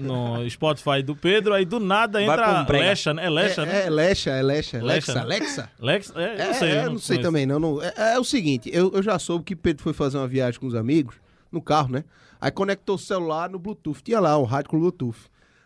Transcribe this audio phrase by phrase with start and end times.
[0.00, 2.66] no- no Spotify do Pedro, aí do nada entra.
[2.70, 3.26] Lecha, né?
[3.26, 3.86] É Lecha, é, né?
[3.86, 5.20] é Lecha, é Lecha, Lecha, Lexa, né?
[5.20, 5.70] Alexa.
[5.78, 6.70] Lex, é, eu É, não sei.
[6.70, 7.28] é, eu não sei conheço.
[7.28, 7.60] também, não.
[7.60, 10.58] não- é, é o seguinte, eu, eu já soube que Pedro foi fazer uma viagem
[10.58, 11.16] com os amigos,
[11.52, 12.04] no carro, né?
[12.40, 14.02] Aí conectou o celular no Bluetooth.
[14.02, 15.18] Tinha lá um rádio com Bluetooth.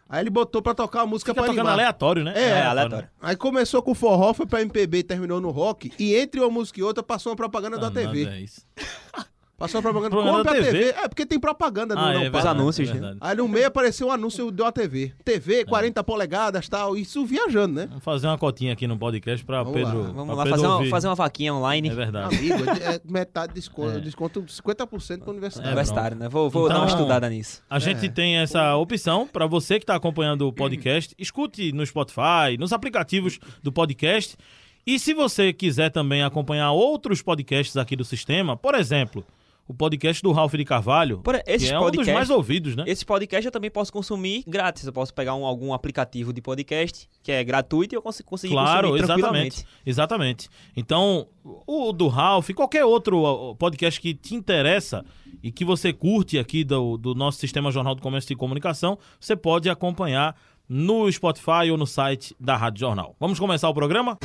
[0.09, 1.73] Aí ele botou pra tocar a música Fica pra tocando animar.
[1.75, 2.33] aleatório, né?
[2.37, 3.09] É, aleatório.
[3.21, 5.93] Aí começou com forró, foi pra MPB, terminou no rock.
[5.99, 8.25] E entre uma música e outra passou uma propaganda da Ah, TV.
[8.25, 8.63] nada, é isso.
[9.57, 10.17] Passou uma propaganda.
[10.17, 10.71] Compre a TV?
[10.73, 10.89] TV.
[10.91, 13.17] É, porque tem propaganda no Ah, não é anúncios, é né?
[13.21, 15.13] Aí no meio apareceu um anúncio da TV.
[15.25, 16.97] TV, 40 polegadas tal.
[16.97, 17.87] Isso viajando, né?
[17.87, 19.91] Vamos fazer uma cotinha aqui no podcast pra Vamos lá.
[19.91, 20.13] Pedro.
[20.13, 21.89] Vamos pra lá Pedro fazer uma, fazer uma vaquinha online.
[21.89, 22.37] É verdade.
[22.37, 24.01] Amigo, é metade de desconto, É.
[24.01, 25.69] desconto 50% pra universidade.
[25.69, 26.29] Universitário, né?
[26.29, 27.63] Vou, vou Então- dar uma estudada nisso.
[27.71, 28.09] A gente É.
[28.09, 31.15] tem essa opção para você que está acompanhando o podcast.
[31.19, 34.37] Escute no Spotify, nos aplicativos do podcast.
[34.85, 39.25] E se você quiser também acompanhar outros podcasts aqui do sistema, por exemplo,
[39.67, 42.85] o podcast do Ralph de Carvalho, Por- esses que é um dos mais ouvidos, né?
[42.87, 44.87] Esse podcast eu também posso consumir grátis.
[44.87, 48.53] Eu posso pegar um- algum aplicativo de podcast que é gratuito e eu cons conseguir
[48.53, 49.65] Claro, consumir tranquilamente.
[49.85, 49.85] exatamente.
[49.87, 50.49] Exatamente.
[50.77, 51.27] Então,
[51.67, 55.05] o do Ralph, qualquer outro podcast que te interessa
[55.43, 59.35] e que você curte aqui do, do nosso Sistema Jornal do Comércio e Comunicação, você
[59.35, 60.37] pode acompanhar
[60.69, 63.15] no Spotify ou no site da Rádio Jornal.
[63.21, 64.19] Vamos começar o programa?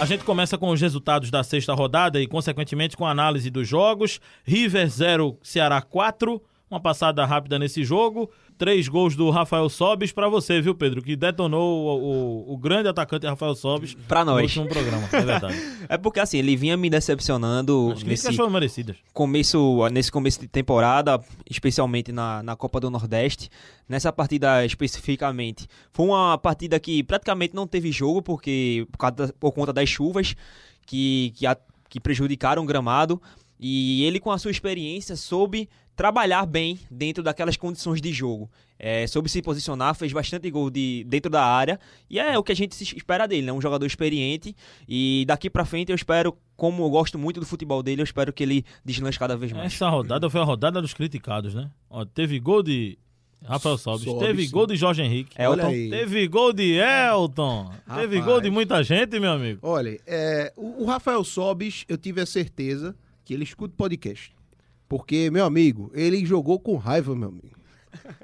[0.00, 3.66] A gente começa com os resultados da sexta rodada e, consequentemente, com a análise dos
[3.66, 4.20] jogos.
[4.44, 6.40] River 0, Ceará 4.
[6.70, 8.30] Uma passada rápida nesse jogo.
[8.58, 11.00] Três gols do Rafael Sobis pra você, viu, Pedro?
[11.00, 14.42] Que detonou o, o- o grande atacante Rafael Sobis no nós.
[14.42, 15.08] último programa.
[15.12, 15.56] É verdade.
[15.88, 18.96] É porque assim, ele vinha me decepcionando As nesse foram merecidas.
[19.14, 21.18] começo, nesse começo de temporada,
[21.48, 23.48] especialmente na, na Copa do Nordeste.
[23.88, 29.52] Nessa partida especificamente, foi uma partida que praticamente não teve jogo porque por, causa por
[29.52, 30.34] conta das chuvas
[30.86, 31.56] que, que, a-
[31.88, 33.20] que prejudicaram o gramado.
[33.58, 35.68] E ele, com a sua experiência, soube
[35.98, 38.48] trabalhar bem dentro daquelas condições de jogo.
[38.78, 41.80] É, soube se posicionar, fez bastante gol de, dentro da área.
[42.08, 43.52] E é o que a gente espera dele, né?
[43.52, 44.54] Um jogador experiente.
[44.88, 48.32] E daqui pra frente eu espero, como eu gosto muito do futebol dele, eu espero
[48.32, 49.74] que ele deslanche cada vez mais.
[49.74, 51.68] Essa rodada foi a rodada dos criticados, né?
[51.90, 52.96] Ó, teve gol de
[53.44, 54.52] Rafael Sobis, Sobis, teve sim.
[54.52, 55.52] gol de Jorge Henrique, Elton.
[55.52, 55.90] Olha aí.
[55.90, 58.24] teve gol de Elton, teve Rapaz.
[58.24, 59.58] gol de muita gente, meu amigo.
[59.62, 62.94] Olha, é, o, o Rafael Sobis, eu tive a certeza
[63.28, 64.34] que ele escuta o podcast.
[64.88, 67.58] Porque, meu amigo, ele jogou com raiva, meu amigo.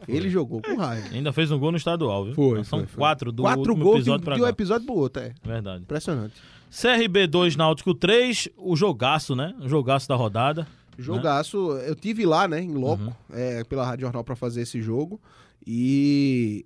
[0.09, 1.09] Ele jogou com raiva.
[1.12, 2.35] Ainda fez um gol no estadual, viu?
[2.35, 2.99] Foi, São foi, foi.
[2.99, 5.35] quatro do Quatro gols de, um- episódio pra de um episódio pro outro, é.
[5.45, 5.83] Verdade.
[5.83, 6.35] Impressionante.
[6.71, 9.55] CRB 2, Náutico 3, o jogaço, né?
[9.61, 10.67] O jogaço da rodada.
[10.99, 13.12] Jogaço, eu tive lá, né, em loco, Uhum.
[13.33, 15.21] é, pela Rádio Jornal pra fazer esse jogo.
[15.67, 16.65] E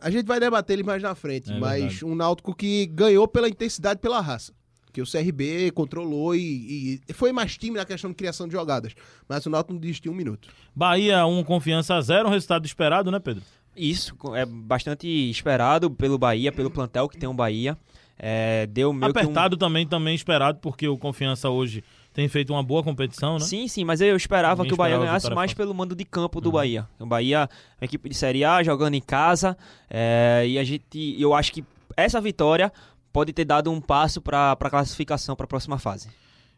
[0.00, 2.04] a gente vai debater ele mais na frente, É mas verdade.
[2.06, 4.52] um Náutico que ganhou pela intensidade, pela raça.
[4.98, 8.94] Que o CRB controlou e, e foi mais time na questão de criação de jogadas.
[9.28, 10.48] Mas o Náutico não desistiu um minuto.
[10.74, 13.42] Bahia 1, Confiança 0, um resultado esperado, né, Pedro?
[13.76, 17.78] Isso é bastante esperado pelo Bahia, pelo plantel que tem o Bahia.
[18.18, 22.52] É, deu meio que um- Apertado também, também esperado, porque o Confiança hoje tem feito
[22.52, 23.44] uma boa competição, né?
[23.44, 26.40] Sim, sim, mas eu esperava Ninguém que o Bahia ganhasse mais pelo mando de campo
[26.40, 26.88] do Bahia.
[26.98, 27.48] O Bahia,
[27.80, 29.56] uma equipe de Série A, jogando em casa,
[29.88, 31.64] é, e a gente, eu acho que
[31.96, 32.72] essa vitória
[33.18, 36.08] pode ter dado um passo para a classificação para a próxima fase.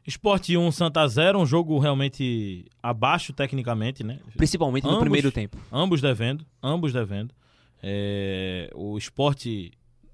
[0.07, 4.19] Esporte 1, Santa 0, um jogo realmente abaixo tecnicamente, né?
[4.37, 5.57] Principalmente no Ambos- primeiro tempo.
[5.73, 7.35] Ambos devendo, ambos devendo.
[7.83, 9.73] É, o esporte,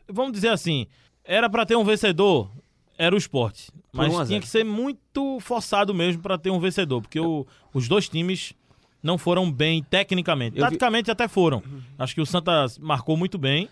[0.08, 0.86] vamos dizer assim,
[1.24, 2.48] era pra ter um vencedor,
[2.96, 3.72] era o esporte.
[3.90, 4.40] Por Mas 1 a tinha 0.
[4.42, 7.44] que ser muito forçado mesmo pra ter um vencedor, porque o-
[7.74, 8.52] os dois times
[9.02, 10.56] não foram bem tecnicamente.
[10.58, 11.60] Eu vi- Taticamente até foram.
[11.98, 13.68] Acho que o Santa marcou muito bem.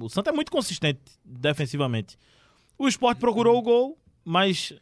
[0.00, 2.16] O Santa é muito consistente defensivamente.
[2.78, 4.74] O esporte procurou o gol, mas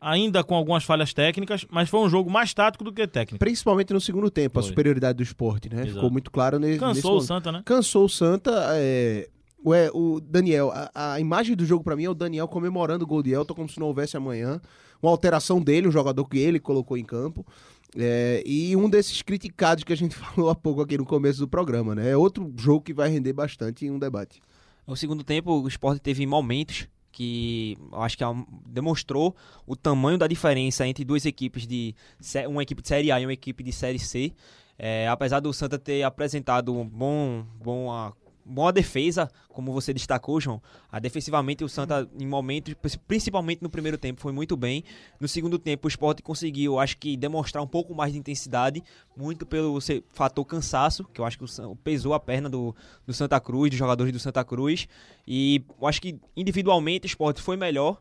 [0.00, 3.38] ainda com algumas falhas técnicas, mas foi um jogo mais tático do que técnico.
[3.38, 4.70] Principalmente no segundo tempo, a Foi.
[4.70, 5.82] superioridade do esporte, né?
[5.82, 5.94] Exato.
[5.94, 7.20] Ficou muito claro nesse, nesse Cansou o.
[7.20, 7.62] Santa, né?
[7.64, 8.52] Cansou o Santa.
[8.74, 9.28] É...
[9.66, 13.08] Ué, o Daniel, a, a imagem do jogo pra mim é o Daniel comemorando o
[13.08, 14.60] gol de Elton como se não houvesse amanhã.
[15.02, 17.44] Uma alteração dele, um jogador que ele colocou em campo.
[17.96, 21.48] É, e um desses criticados que a gente falou há pouco aqui no começo do
[21.48, 22.10] programa, né?
[22.10, 24.40] É outro jogo que vai render bastante em um debate.
[24.86, 28.26] No segundo tempo, o esporte teve momentos que acho que é
[28.66, 29.34] demonstrou
[29.66, 31.94] o tamanho da diferença entre duas equipes de
[32.48, 34.32] uma equipe de Série A e uma equipe de Série C.
[34.78, 38.12] É, apesar do Santa ter apresentado um bom, bom,
[38.48, 42.74] boa defesa, como você destacou, João, a defensivamente o Santa, em momentos,
[43.06, 44.82] principalmente no primeiro tempo, foi muito bem.
[45.20, 48.82] No segundo tempo, o Sport conseguiu, acho que, demonstrar um pouco mais de intensidade,
[49.16, 49.78] muito pelo
[50.08, 52.74] fator cansaço, que eu acho que o pesou a perna do,
[53.06, 54.88] do Santa Cruz, dos jogadores do Santa Cruz.
[55.26, 58.00] E eu acho que, individualmente, o Sport foi melhor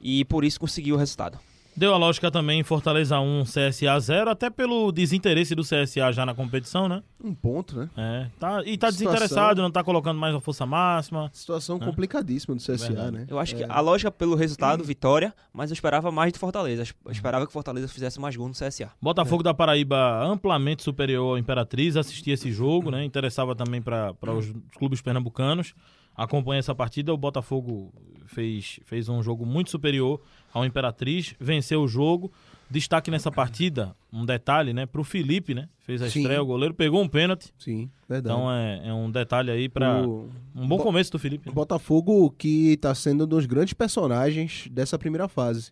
[0.00, 1.38] e por isso conseguiu o resultado.
[1.76, 6.24] Deu a lógica também em Fortaleza 1, CSA 0, até pelo desinteresse do CSA já
[6.24, 7.02] na competição, né?
[7.22, 7.90] Um ponto, né?
[7.94, 11.28] É, tá, e tá Situação- desinteressado, não tá colocando mais a força máxima.
[11.34, 11.84] Situação É.
[11.84, 13.10] complicadíssima do CSA, Verdade.
[13.12, 13.26] né?
[13.28, 13.66] Eu acho que É.
[13.68, 16.82] a lógica pelo resultado, vitória, mas eu esperava mais do Fortaleza.
[17.04, 18.90] Eu esperava que Fortaleza fizesse mais gol no CSA.
[19.02, 23.04] Botafogo da Paraíba amplamente superior ao Imperatriz, assistia esse jogo, né?
[23.04, 25.74] Interessava também para os clubes pernambucanos.
[26.16, 27.92] Acompanha essa partida, o Botafogo
[28.24, 30.18] fez, fez um jogo muito superior
[30.58, 32.32] ao Imperatriz, venceu o jogo.
[32.68, 34.86] Destaque nessa partida, um detalhe, né?
[34.86, 35.68] Pro Felipe, né?
[35.78, 36.20] Fez a Sim.
[36.22, 37.52] estreia, o goleiro pegou um pênalti.
[37.56, 38.34] Sim, verdade.
[38.34, 41.48] Então é, é um detalhe aí para O- um bom Bo- começo do Felipe.
[41.48, 45.70] O Botafogo que tá sendo um dos grandes personagens dessa primeira fase.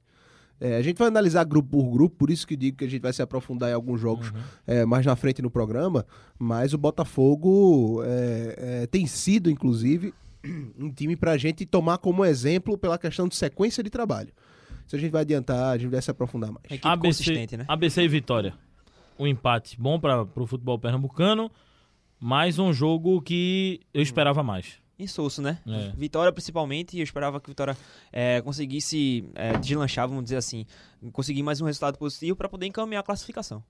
[0.61, 3.03] É, a gente vai analisar grupo por grupo, por isso que digo que a gente
[3.03, 4.37] vai se aprofundar em alguns jogos Uhum.
[4.65, 6.07] é, mais na frente no programa.
[6.39, 10.15] Mas o Botafogo é, é, tem sido, inclusive,
[10.79, 14.33] um time pra gente tomar como exemplo pela questão de sequência de trabalho.
[14.87, 16.65] Se a gente vai adiantar, a gente vai se aprofundar mais.
[16.67, 17.65] Equipe ABC, consistente, né?
[17.69, 18.55] ABC e Vitória.
[19.19, 21.51] O empate bom para o futebol pernambucano,
[22.19, 24.79] mais um jogo que eu esperava mais.
[24.99, 25.59] Insosso, né?
[25.67, 25.93] É.
[25.97, 27.77] Vitória principalmente, e eu esperava que a Vitória
[28.13, 30.67] é, conseguisse é, deslanchar, vamos dizer assim,
[31.13, 33.63] conseguir mais um resultado positivo para poder encaminhar a classificação.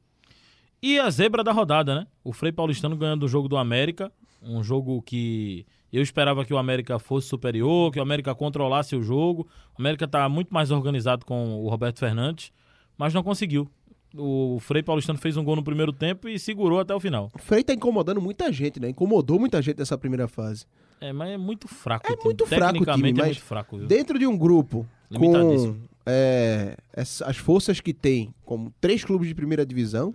[0.84, 2.06] E a zebra da rodada, né?
[2.22, 4.12] O Frei Paulistano ganhando o jogo do América,
[4.42, 9.02] um jogo que eu esperava que o América fosse superior, que o América controlasse o
[9.02, 9.48] jogo.
[9.78, 12.52] O América tá muito mais organizado com o Roberto Fernandes,
[12.98, 13.66] mas não conseguiu.
[14.14, 17.30] O Frei Paulistano fez um gol no primeiro tempo e segurou até o final.
[17.34, 18.90] O Frei tá incomodando muita gente, né?
[18.90, 20.66] Incomodou muita gente nessa primeira fase.
[21.00, 22.12] É, mas é muito fraco.
[22.12, 23.86] É muito fraco o time, é mas muito fraco, viu?
[23.86, 24.86] Dentro de um grupo
[25.16, 26.76] com é,
[27.24, 30.14] as forças que tem, como três clubes de primeira divisão,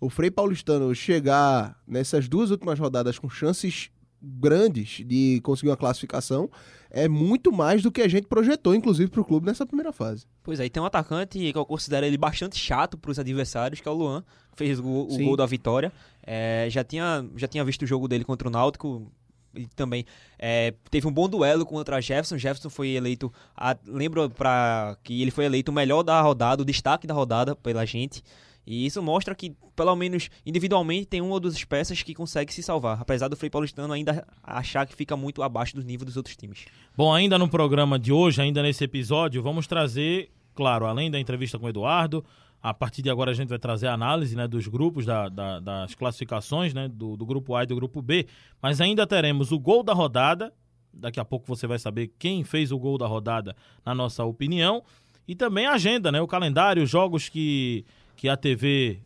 [0.00, 3.90] o Frei Paulistano chegar nessas duas últimas rodadas com chances
[4.22, 6.50] grandes de conseguir uma classificação,
[6.90, 10.26] é muito mais do que a gente projetou, inclusive, para o clube nessa primeira fase.
[10.42, 13.80] Pois é, e tem um atacante que eu considero ele bastante chato para os adversários,
[13.80, 15.92] que é o Luan, que fez o, o gol da vitória.
[16.22, 19.10] É, já, tinha, já tinha visto o jogo dele contra o Náutico,
[19.54, 20.04] e também
[20.38, 22.38] é, teve um bom duelo contra Jefferson.
[22.38, 26.64] Jefferson foi eleito, a, lembro para que ele foi eleito o melhor da rodada, o
[26.64, 28.22] destaque da rodada pela gente.
[28.70, 32.62] E isso mostra que, pelo menos individualmente, tem uma ou duas peças que consegue se
[32.62, 36.36] salvar, apesar do Frei Paulistano ainda achar que fica muito abaixo do nível dos outros
[36.36, 36.66] times.
[36.96, 41.58] Bom, ainda no programa de hoje, ainda nesse episódio, vamos trazer, claro, além da entrevista
[41.58, 42.24] com o Eduardo,
[42.62, 45.58] a partir de agora a gente vai trazer a análise né, dos grupos, da, da,
[45.58, 48.28] das classificações né, do, do grupo A e do grupo B,
[48.62, 50.52] mas ainda teremos o gol da rodada.
[50.94, 54.84] Daqui a pouco você vai saber quem fez o gol da rodada, na nossa opinião.
[55.26, 56.20] E também a agenda, né?
[56.20, 57.84] O calendário, os jogos que,
[58.20, 59.00] que a TV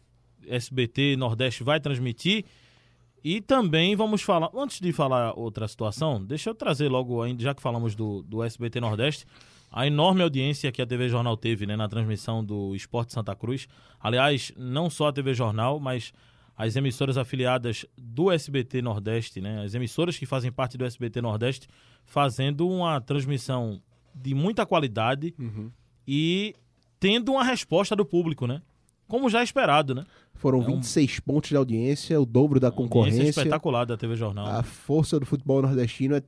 [0.44, 2.44] SBT Nordeste vai transmitir.
[3.22, 7.62] E também vamos falar, antes de falar outra situação, deixa eu trazer logo, já que
[7.62, 9.24] falamos do, do SBT Nordeste,
[9.70, 13.68] a enorme audiência que a TV Jornal teve né, na transmissão do Esporte Santa Cruz.
[14.00, 16.12] Aliás, não só a TV Jornal, mas
[16.56, 21.68] as emissoras afiliadas do SBT Nordeste, né, as emissoras que fazem parte do SBT Nordeste,
[22.04, 23.80] fazendo uma transmissão
[24.12, 25.70] de muita qualidade uhum.
[26.04, 26.52] e
[26.98, 28.60] tendo uma resposta do público, né?
[29.08, 30.04] Como já esperado, né?
[30.34, 31.22] Foram é 26 um...
[31.22, 33.22] pontos de audiência, o dobro da concorrência.
[33.22, 34.46] espetacular da TV Jornal.
[34.46, 36.22] A força do futebol nordestino é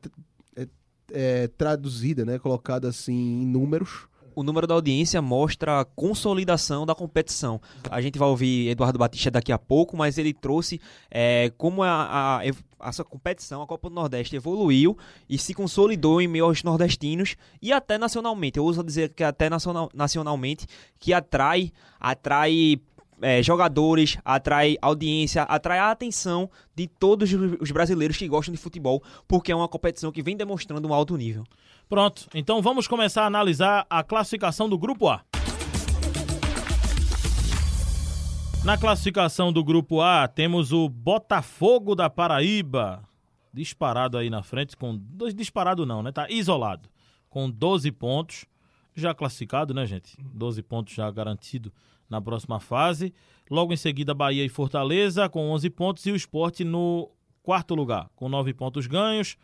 [1.12, 4.06] é, traduzida, né, colocada assim em números.
[4.34, 7.58] O número da audiência mostra a consolidação da competição.
[7.90, 10.78] A gente vai ouvir Eduardo Batista daqui a pouco, mas ele trouxe
[11.10, 12.40] é, como a, a,
[12.80, 14.96] essa competição, a Copa do Nordeste, evoluiu
[15.28, 18.58] e se consolidou em meio aos nordestinos e até nacionalmente.
[18.58, 20.66] Eu uso dizer que até nacional, nacionalmente,
[20.98, 22.80] que atrai, atrai
[23.20, 27.30] é, jogadores, atrai audiência, atrai a atenção de todos
[27.60, 31.16] os brasileiros que gostam de futebol, porque é uma competição que vem demonstrando um alto
[31.16, 31.44] nível.
[31.88, 35.24] Pronto, então vamos começar a analisar a classificação do Grupo A.
[38.66, 43.00] Na classificação do Grupo A, temos o Botafogo da Paraíba,
[43.54, 45.00] disparado aí na frente, com.
[45.36, 46.10] Disparado não, né?
[46.10, 46.88] Tá isolado,
[47.30, 48.44] com 12 pontos.
[48.92, 50.18] Já classificado, né, gente?
[50.20, 51.72] 12 pontos já garantido
[52.10, 53.14] na próxima fase.
[53.48, 57.08] Logo em seguida, Bahia e Fortaleza com 11 pontos e o esporte no
[57.44, 59.36] quarto lugar, com 9 pontos ganhos.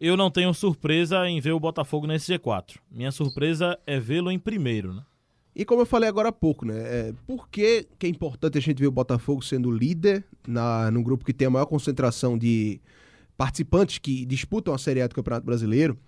[0.00, 2.78] Eu não tenho surpresa em ver o Botafogo nesse G4.
[2.90, 5.02] Minha surpresa é vê-lo em primeiro, né?
[5.54, 6.78] E como eu falei agora há pouco, né?
[6.78, 11.02] É, por que, que é importante a gente ver o Botafogo sendo líder na, num
[11.02, 12.80] grupo que tem a maior concentração de
[13.36, 15.98] participantes que disputam a Série A do Campeonato Brasileiro?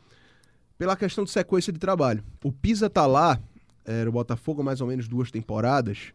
[0.78, 2.22] Pela questão de sequência de trabalho.
[2.42, 3.40] O Pisa tá lá
[3.84, 6.12] era o Botafogo mais ou menos duas temporadas.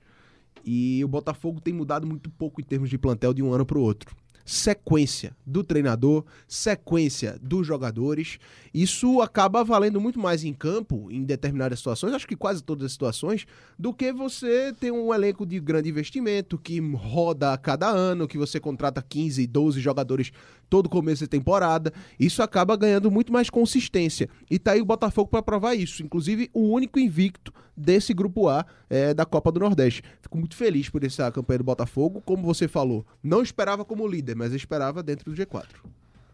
[0.65, 3.77] E o Botafogo tem mudado muito pouco em termos de plantel de um ano para
[3.77, 4.15] o outro
[4.47, 8.39] sequência do treinador, sequência dos jogadores.
[8.73, 12.93] Isso acaba valendo muito mais em campo, em determinadas situações, acho que quase todas as
[12.93, 13.45] situações,
[13.77, 18.37] do que você ter um elenco de grande investimento que roda a cada ano, que
[18.37, 20.31] você contrata 15, 12 jogadores
[20.69, 21.91] todo começo de temporada.
[22.19, 24.29] Isso acaba ganhando muito mais consistência.
[24.49, 26.03] E tá aí o Botafogo para provar isso.
[26.03, 30.01] Inclusive, o único invicto desse grupo A é, da Copa do Nordeste.
[30.21, 32.21] Fico muito feliz por essa campanha do Botafogo.
[32.25, 35.65] Como você falou, não esperava como líder, mas esperava dentro do G4.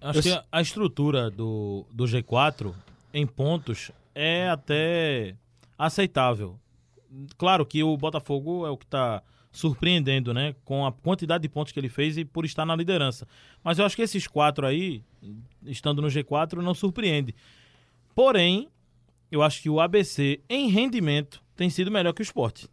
[0.02, 0.24] Acho Eu...
[0.24, 2.74] que a estrutura do, do G4
[3.14, 5.36] em pontos é até
[5.78, 6.60] aceitável.
[7.38, 10.56] Claro que o Botafogo é o que está surpreendendo, né?
[10.66, 13.28] Com a quantidade de pontos que ele fez e por estar na liderança.
[13.64, 15.04] Mas eu acho que esses quatro aí,
[15.64, 17.36] estando no G4, não surpreende.
[18.16, 18.68] Porém,
[19.32, 22.68] eu acho que o ABC, em rendimento, tem sido melhor que o esporte.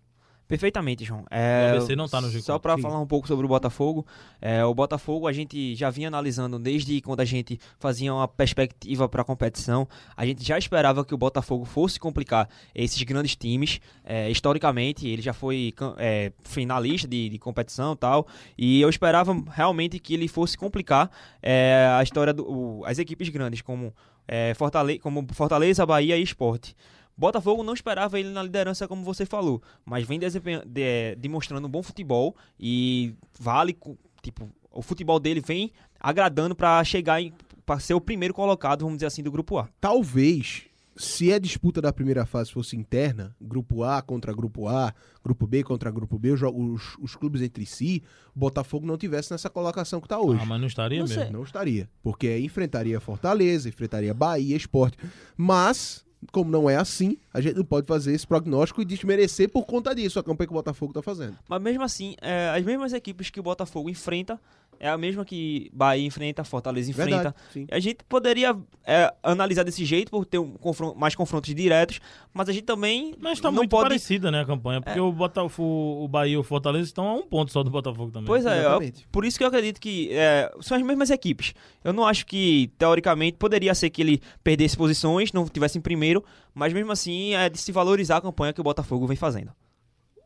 [0.51, 1.25] Perfeitamente, João.
[1.31, 2.43] É, o ABC não está no G4.
[2.43, 4.05] Só para falar um pouco sobre o Botafogo,
[4.43, 9.09] é, o Botafogo a gente já vinha analisando desde quando a gente fazia uma perspectiva
[9.09, 9.87] para a competição.
[10.17, 13.81] A gente já esperava que o Botafogo fosse complicar esses grandes times.
[14.05, 18.27] É, historicamente, ele já foi é, finalista de, de competição e tal.
[18.59, 23.95] E eu esperava realmente que ele fosse complicar é, a história das equipes grandes, como,
[24.27, 26.75] é, Fortaleza, como Fortaleza, Bahia e Esporte.
[27.17, 31.83] Botafogo não esperava ele na liderança, como você falou, mas vem de, demonstrando um bom
[31.83, 33.77] futebol e vale,
[34.23, 37.21] tipo, o futebol dele vem agradando para chegar
[37.67, 39.69] para ser o primeiro colocado, vamos dizer assim, do grupo A.
[39.81, 40.65] Talvez,
[40.97, 45.63] se a disputa da primeira fase fosse interna, grupo A contra grupo A, grupo B
[45.63, 48.03] contra grupo B, os, os, os clubes entre si,
[48.35, 50.41] o Botafogo não tivesse nessa colocação que está hoje.
[50.43, 51.23] Ah, mas não estaria não mesmo.
[51.23, 51.33] Sei.
[51.33, 54.99] Não estaria, porque enfrentaria Fortaleza, enfrentaria Bahia, Esporte,
[55.37, 59.65] mas como não é assim, a gente não pode fazer esse prognóstico e desmerecer por
[59.65, 61.37] conta disso a campanha que o Botafogo está fazendo.
[61.49, 64.39] Mas mesmo assim, é, as mesmas equipes que o Botafogo enfrenta
[64.81, 67.35] é a mesma que Bahia enfrenta, Fortaleza enfrenta.
[67.55, 67.67] Verdade.
[67.71, 72.01] A gente poderia é, analisar desse jeito por ter um confron- mais confrontos diretos,
[72.33, 73.85] mas a gente também Mas tá não muito pode.
[73.91, 74.81] parecida, né, a campanha.
[74.81, 78.11] Porque o, Botafogo, o Bahia e o Fortaleza estão a um ponto só do Botafogo
[78.11, 78.27] também.
[78.27, 78.81] Pois é, eu-
[79.13, 81.53] por isso que eu acredito que é, são as mesmas equipes.
[81.85, 86.25] Eu não acho que, teoricamente, poderia ser que ele perdesse posições, não tivesse em primeiro,
[86.55, 89.53] mas mesmo assim é de se valorizar a campanha que o Botafogo vem fazendo.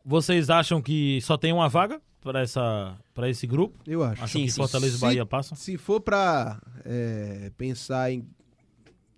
[0.05, 3.79] Vocês acham que só tem uma vaga para essa para esse grupo?
[3.87, 4.23] Eu acho.
[4.23, 4.57] Acham Sim, que sim.
[4.57, 5.57] Fortaleza e Bahia passam?
[5.57, 8.23] Se for pra é, pensar em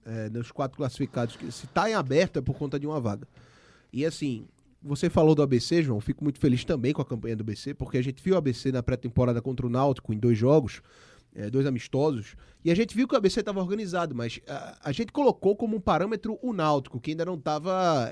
[0.05, 3.27] é, nos quatro classificados, que se tá em aberto é por conta de uma vaga.
[3.91, 4.47] E assim,
[4.81, 7.97] você falou do ABC, João, fico muito feliz também com a campanha do ABC, porque
[7.97, 10.81] a gente viu o ABC na pré-temporada contra o Náutico em dois jogos,
[11.37, 14.91] é, dois amistosos, e a gente viu que o ABC estava organizado, mas a, a
[14.91, 18.09] gente colocou como um parâmetro o Náutico, que ainda não estava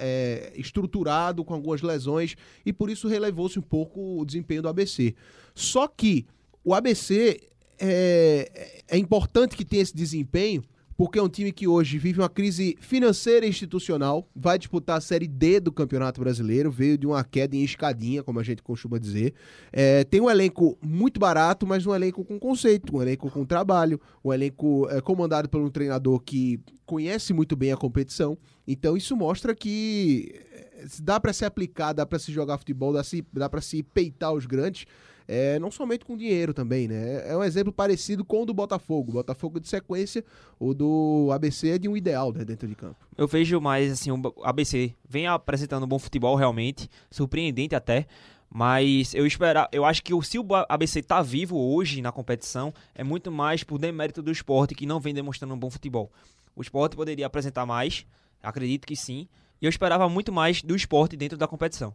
[0.53, 5.15] estruturado com algumas lesões, e por isso relevou-se um pouco o desempenho do ABC.
[5.53, 6.25] Só que
[6.63, 10.63] o ABC é, é importante que tenha esse desempenho,
[10.97, 15.01] porque é um time que hoje vive uma crise financeira e institucional, vai disputar a
[15.01, 18.97] Série D do Campeonato Brasileiro, veio de uma queda em escadinha, como a gente costuma
[18.97, 19.33] dizer.
[19.73, 23.99] É, tem um elenco muito barato, mas um elenco com conceito, um elenco com trabalho,
[24.23, 28.37] um elenco é, comandado por um treinador que conhece muito bem a competição.
[28.65, 33.01] Então isso mostra que é, dá para se aplicar, dá para se jogar futebol, dá,
[33.33, 34.85] dá para se peitar os grandes.
[35.27, 37.27] É, não somente com dinheiro também, né?
[37.29, 39.09] É um exemplo parecido com o do Botafogo.
[39.11, 40.23] O Botafogo de sequência,
[40.59, 42.95] o do ABC é de um ideal né, dentro de campo.
[43.17, 48.05] Eu vejo mais assim, o ABC vem apresentando um bom futebol realmente, surpreendente até.
[48.49, 52.71] Mas eu esperar, eu acho que o- se o ABC tá vivo hoje na competição,
[52.93, 56.11] é muito mais por demérito do esporte que não vem demonstrando um bom futebol.
[56.55, 58.05] O esporte poderia apresentar mais,
[58.41, 59.27] acredito que sim.
[59.61, 61.93] E eu esperava muito mais do esporte dentro da competição.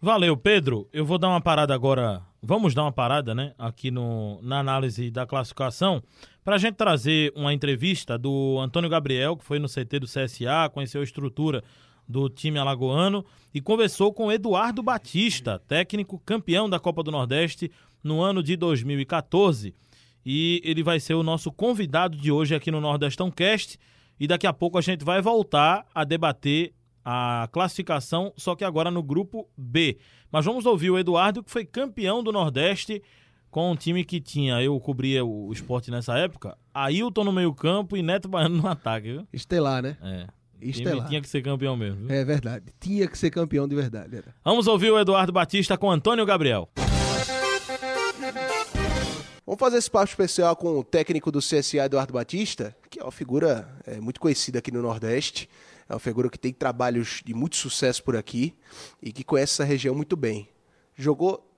[0.00, 0.88] Valeu, Pedro.
[0.92, 2.22] Eu vou dar uma parada agora.
[2.40, 3.52] Vamos dar uma parada, né?
[3.58, 6.02] Aqui no, na análise da classificação.
[6.44, 10.70] Para a gente trazer uma entrevista do Antônio Gabriel, que foi no CT do CSA,
[10.72, 11.64] conheceu a estrutura
[12.08, 17.70] do time alagoano e conversou com Eduardo Batista, técnico campeão da Copa do Nordeste
[18.02, 19.74] no ano de 2014.
[20.24, 23.78] E ele vai ser o nosso convidado de hoje aqui no Nordestão Cast.
[24.18, 26.72] E daqui a pouco a gente vai voltar a debater
[27.10, 29.96] a classificação, só que agora no grupo B.
[30.30, 33.02] Mas vamos ouvir o Eduardo, que foi campeão do Nordeste
[33.50, 38.02] com um time que tinha, eu cobria o esporte nessa época, Ailton no meio-campo e
[38.02, 39.26] Neto Baiano no ataque, viu?
[39.32, 39.96] Estelar, né?
[40.02, 40.26] É.
[40.60, 41.08] Estelar.
[41.08, 42.06] tinha que ser campeão mesmo.
[42.06, 42.14] viu?
[42.14, 42.66] É verdade.
[42.78, 44.14] Tinha que ser campeão de verdade.
[44.14, 44.34] Era.
[44.44, 46.68] Vamos ouvir o Eduardo Batista com Antônio Gabriel.
[49.46, 53.10] Vamos fazer esse papo especial com o técnico do CSA, Eduardo Batista, que é uma
[53.10, 55.48] figura é, muito conhecida aqui no Nordeste.
[55.88, 58.54] É uma figura que tem trabalhos de muito sucesso por aqui
[59.02, 60.48] e que conhece essa região muito bem.
[60.94, 61.50] Jogou,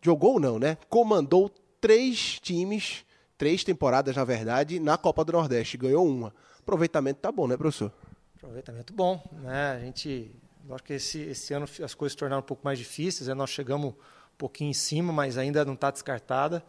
[0.00, 0.78] jogou não, né?
[0.88, 3.04] Comandou três times,
[3.36, 5.76] três temporadas, na verdade, na Copa do Nordeste.
[5.76, 6.34] Ganhou uma.
[6.58, 7.92] Aproveitamento tá bom, né, professor?
[8.36, 9.72] Aproveitamento bom, né?
[9.72, 10.34] A gente,
[10.66, 13.34] lógico que esse, esse ano as coisas se tornaram um pouco mais difíceis, né?
[13.34, 16.64] nós chegamos um pouquinho em cima, mas ainda não está descartada,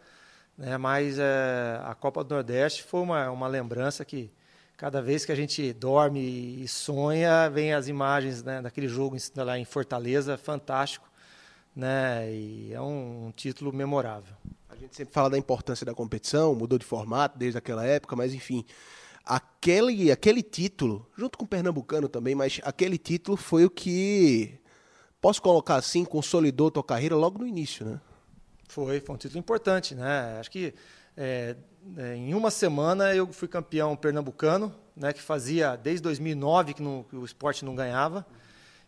[0.58, 0.78] né?
[0.78, 4.30] Mas é, a Copa do Nordeste foi uma, uma lembrança que
[4.78, 9.42] cada vez que a gente dorme e sonha, vem as imagens né, daquele jogo em-
[9.42, 11.10] lá em Fortaleza, fantástico,
[11.76, 12.32] né?
[12.32, 14.36] E é um, um título memorável.
[14.70, 18.34] A gente sempre fala da importância da competição, mudou de formato desde aquela época, mas
[18.34, 18.64] enfim,
[19.26, 24.60] aquele, aquele título, junto com o Pernambucano também, mas aquele título foi o que,
[25.20, 28.00] posso colocar assim, consolidou tua carreira logo no início, né?
[28.68, 30.38] Foi, foi um título importante, né?
[30.40, 30.74] Acho que
[31.16, 31.56] é,
[32.16, 35.14] em uma semana eu fui campeão pernambucano, né?
[35.14, 38.26] Que fazia desde 2009 que, não- que o esporte não ganhava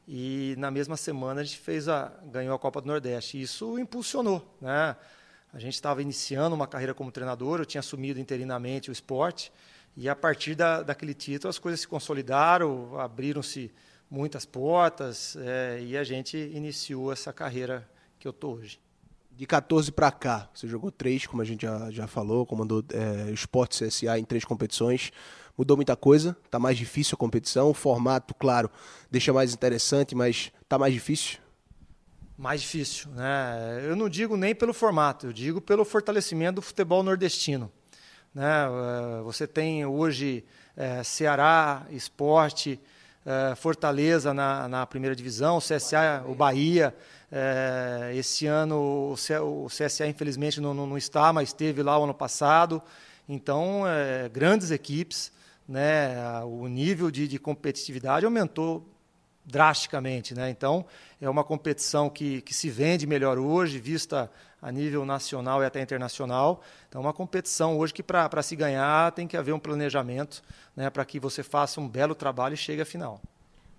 [0.07, 3.41] e na mesma semana a gente fez a ganhou a Copa do Nordeste.
[3.41, 4.95] Isso impulsionou, né?
[5.53, 9.51] A gente estava iniciando uma carreira como treinador, eu tinha assumido interinamente o esporte
[9.97, 13.71] e a partir da, daquele título as coisas se consolidaram, abriram-se
[14.09, 17.87] muitas portas é, e a gente iniciou essa carreira
[18.19, 18.79] que eu tô hoje.
[19.39, 23.31] De 14 pra cá, você jogou três, como a gente já, já falou, comandou é,
[23.31, 25.13] o Sport CSA em três competições.
[25.57, 27.69] Mudou muita coisa, tá mais difícil a competição.
[27.69, 28.69] O formato, claro,
[29.09, 31.39] deixa mais interessante, mas tá mais difícil.
[32.37, 33.81] Mais difícil, né?
[33.87, 37.71] Eu não digo nem pelo formato, eu digo pelo fortalecimento do futebol nordestino.
[38.35, 38.43] Né?
[38.43, 40.43] Eh, Você tem hoje
[40.75, 42.77] eh, Ceará, Esporte,
[43.25, 46.93] eh, Fortaleza na, na primeira divisão, o CSA, o Bahia.
[47.31, 52.81] Eh, Esse ano o CSA infelizmente não, não, está, mas esteve lá o ano passado.
[53.27, 55.31] Então, eh, grandes equipes,
[55.67, 56.43] né?
[56.43, 58.87] o nível de, de competitividade aumentou
[59.45, 60.33] drasticamente.
[60.33, 60.49] Né?
[60.49, 60.85] Então,
[61.19, 65.81] é uma competição que, que se vende melhor hoje, vista a nível nacional e até
[65.81, 66.61] internacional.
[66.87, 70.43] Então, é uma competição hoje que, para se ganhar, tem que haver um planejamento
[70.75, 73.21] né, para que você faça um belo trabalho e chegue à final.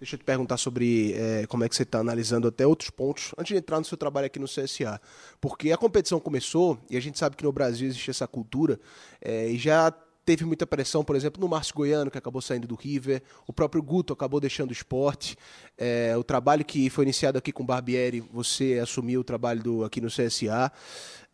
[0.01, 3.35] Deixa eu te perguntar sobre é, como é que você está analisando até outros pontos,
[3.37, 4.99] antes de entrar no seu trabalho aqui no CSA.
[5.39, 8.81] Porque a competição começou, e a gente sabe que no Brasil existe essa cultura,
[9.21, 12.75] é, e já teve muita pressão, por exemplo, no Márcio Goiano, que acabou saindo do
[12.75, 15.37] River, o próprio Guto acabou deixando o esporte,
[15.77, 19.85] é, o trabalho que foi iniciado aqui com o Barbieri, você assumiu o trabalho do,
[19.85, 20.71] aqui no CSA.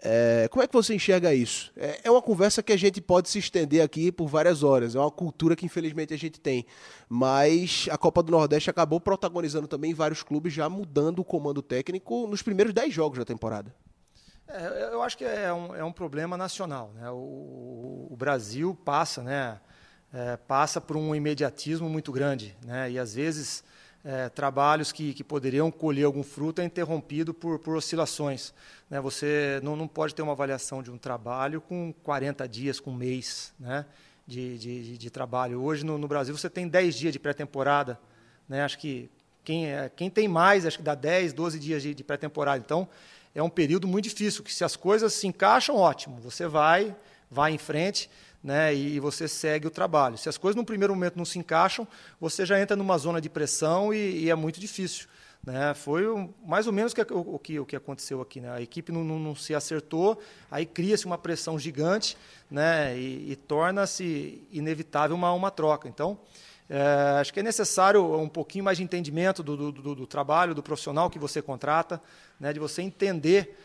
[0.02, 1.72] É, como é que você enxerga isso?
[1.76, 4.94] É, é, uma conversa que a gente pode se estender aqui por várias horas.
[4.94, 6.66] É uma cultura que infelizmente a gente tem.
[7.08, 12.26] Mas a Copa do Nordeste acabou protagonizando também vários clubes já mudando o comando técnico
[12.26, 13.74] nos primeiros 10 jogos da temporada.
[14.48, 16.92] É, eu acho que é um, é um problema nacional.
[16.94, 17.10] Né?
[17.10, 19.60] O, o, Brasil passa, né?
[20.12, 22.56] É, passa por um imediatismo muito grande.
[22.64, 22.92] Né?
[22.92, 23.64] E às vezes
[24.04, 28.54] é, trabalhos que, que poderiam colher algum fruto é interrompido por, por oscilações.
[28.88, 29.00] Né?
[29.00, 32.96] Você não, não pode ter uma avaliação de um trabalho com 40 dias, com um
[32.96, 33.84] mês né?
[34.24, 35.60] de, de, de trabalho.
[35.60, 37.98] Hoje, no, no, Brasil, você tem 10 dias de pré-temporada.
[38.48, 38.62] Né?
[38.62, 39.10] Acho que
[39.42, 42.62] quem, é, quem tem mais, acho que dá 10, 12 dias de, de pré-temporada.
[42.64, 42.88] Então,
[43.36, 46.18] é um período muito difícil, que se as coisas se encaixam, ótimo.
[46.22, 46.96] Você vai,
[47.30, 48.08] vai em frente
[48.42, 50.16] né, e você segue o trabalho.
[50.16, 51.86] Se as coisas no primeiro momento não se encaixam,
[52.18, 55.06] você já entra numa zona de pressão e, e é muito difícil.
[55.44, 55.74] Né?
[55.74, 56.04] Foi
[56.46, 58.40] mais ou menos o, o, que, o que aconteceu aqui.
[58.40, 58.50] Né?
[58.50, 60.18] A equipe não, não, não se acertou,
[60.50, 62.16] aí cria-se uma pressão gigante
[62.50, 62.98] né?
[62.98, 65.86] e, e torna-se inevitável uma, uma troca.
[65.88, 66.18] Então,
[66.68, 70.54] é, acho que é necessário um pouquinho mais de entendimento do, do, do, do trabalho,
[70.54, 72.00] do profissional que você contrata,
[72.40, 72.52] né?
[72.52, 73.56] de você entender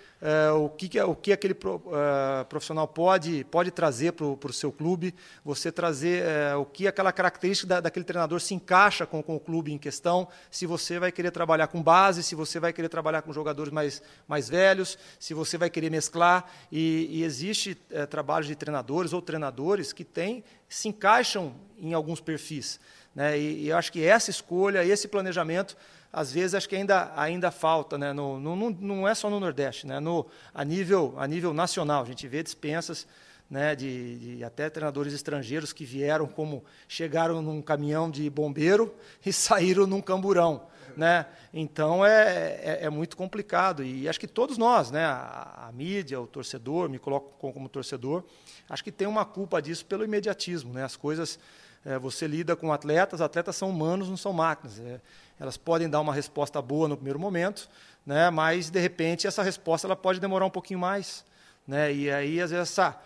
[0.56, 5.72] o, que, o que aquele uh, profissional pode, pode trazer para o seu clube, você
[5.72, 6.24] trazer
[6.58, 10.28] o que aquela característica da, daquele treinador se encaixa com, com o clube em questão,
[10.52, 14.02] se você vai querer trabalhar com base, se você vai querer trabalhar com jogadores mais,
[14.28, 16.46] mais velhos, se você vai querer mesclar.
[16.72, 17.76] E, e existe
[18.10, 22.80] trabalhos de treinadores ou treinadores que têm, se encaixam em alguns perfis.
[23.14, 23.38] Né?
[23.38, 25.76] E, e acho que essa escolha, esse planejamento
[26.12, 28.12] às vezes acho que ainda, ainda falta, né?
[28.12, 30.00] no, no, não é só no Nordeste, né?
[30.00, 32.04] no, a, nível, a nível nacional.
[32.04, 33.08] A gente vê dispensas
[33.50, 33.76] né?
[33.76, 38.94] de, de até treinadores estrangeiros que vieram como chegaram num caminhão de bombeiro
[39.26, 40.70] e saíram num camburão.
[40.98, 41.26] Né?
[41.54, 46.20] Então é, é, é, muito complicado e acho que todos nós, né, a, a, mídia,
[46.20, 48.26] o torcedor, me coloco como, como torcedor,
[48.70, 50.84] acho que tem uma culpa disso pelo imediatismo, né?
[50.84, 51.40] As coisas
[51.84, 54.80] é, você lida com atletas, atletas são humanos, não são máquinas.
[54.80, 55.00] É,
[55.42, 57.68] elas podem dar uma resposta boa no primeiro momento,
[58.06, 61.26] né, mas de repente essa resposta ela pode demorar um pouquinho mais,
[61.68, 63.02] né, e aí às vezes essa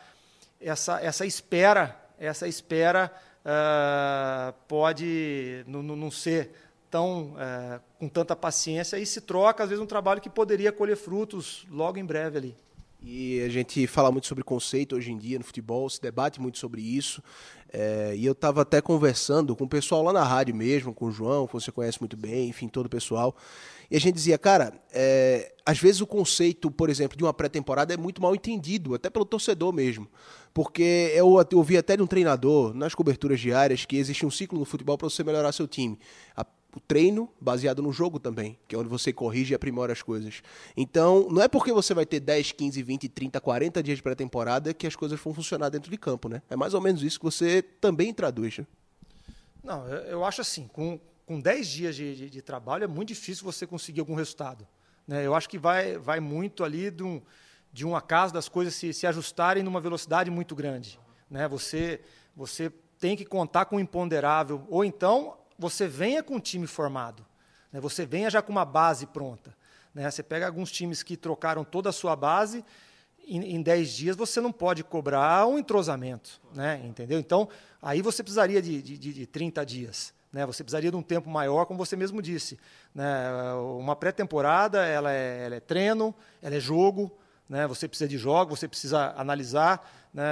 [0.59, 3.09] essa essa espera essa espera
[3.45, 6.51] uh, pode não, ser
[6.91, 10.97] tão uh, com tanta paciência e se troca às vezes um trabalho que poderia colher
[10.97, 12.55] frutos logo em breve ali.
[13.07, 16.57] E a gente fala muito sobre conceito hoje em dia no futebol, se debate muito
[16.57, 17.21] sobre isso.
[17.71, 21.11] É, e eu estava até conversando com o pessoal lá na rádio mesmo, com o
[21.11, 23.35] João, que você conhece muito bem, enfim, todo o pessoal.
[23.91, 27.93] E a gente dizia, cara, é, às vezes o conceito, por exemplo, de uma pré-temporada
[27.93, 30.07] é muito mal entendido, até pelo torcedor mesmo.
[30.51, 34.65] Porque eu ouvi até de um treinador, nas coberturas diárias, que existe um ciclo no
[34.65, 35.99] futebol para você melhorar seu time.
[36.35, 36.43] A
[36.75, 40.43] o treino baseado no jogo também, que é onde você corrige e aprimora as coisas.
[40.75, 44.73] Então, não é porque você vai ter 10, 15, 20, 30, 40 dias de pré-temporada
[44.73, 46.41] que as coisas vão funcionar dentro de campo, né?
[46.49, 48.57] É mais ou menos isso que você também traduz.
[48.57, 48.67] Né?
[49.63, 53.45] Não, eu acho assim, com, com 10 dias de, de, de trabalho é muito difícil
[53.45, 54.67] você conseguir algum resultado.
[55.07, 55.25] Né?
[55.25, 57.21] Eu acho que vai, vai muito ali de um,
[57.71, 60.99] de um acaso das coisas se, se ajustarem numa velocidade muito grande.
[61.29, 61.47] Né?
[61.47, 62.01] Você,
[62.35, 67.25] você tem que contar com o imponderável, ou então você venha com um time formado,
[67.71, 67.79] né?
[67.79, 69.55] você venha já com uma base pronta.
[69.93, 70.09] Né?
[70.09, 72.63] Você pega alguns times que trocaram toda a sua base,
[73.27, 76.81] em, em 10 dias você não pode cobrar um entrosamento, né?
[76.83, 77.19] entendeu?
[77.19, 77.49] Então,
[77.81, 80.13] aí você precisaria de, de, de 30 dias.
[80.35, 80.45] Né?
[80.45, 82.59] Você precisaria de um tempo maior, como você mesmo disse.
[82.93, 83.05] Né?
[83.79, 87.09] Uma pré-temporada, ela é, ela é treino, ela é jogo,
[87.47, 87.65] né?
[87.65, 89.89] você precisa de jogo, você precisa analisar.
[90.13, 90.23] Né?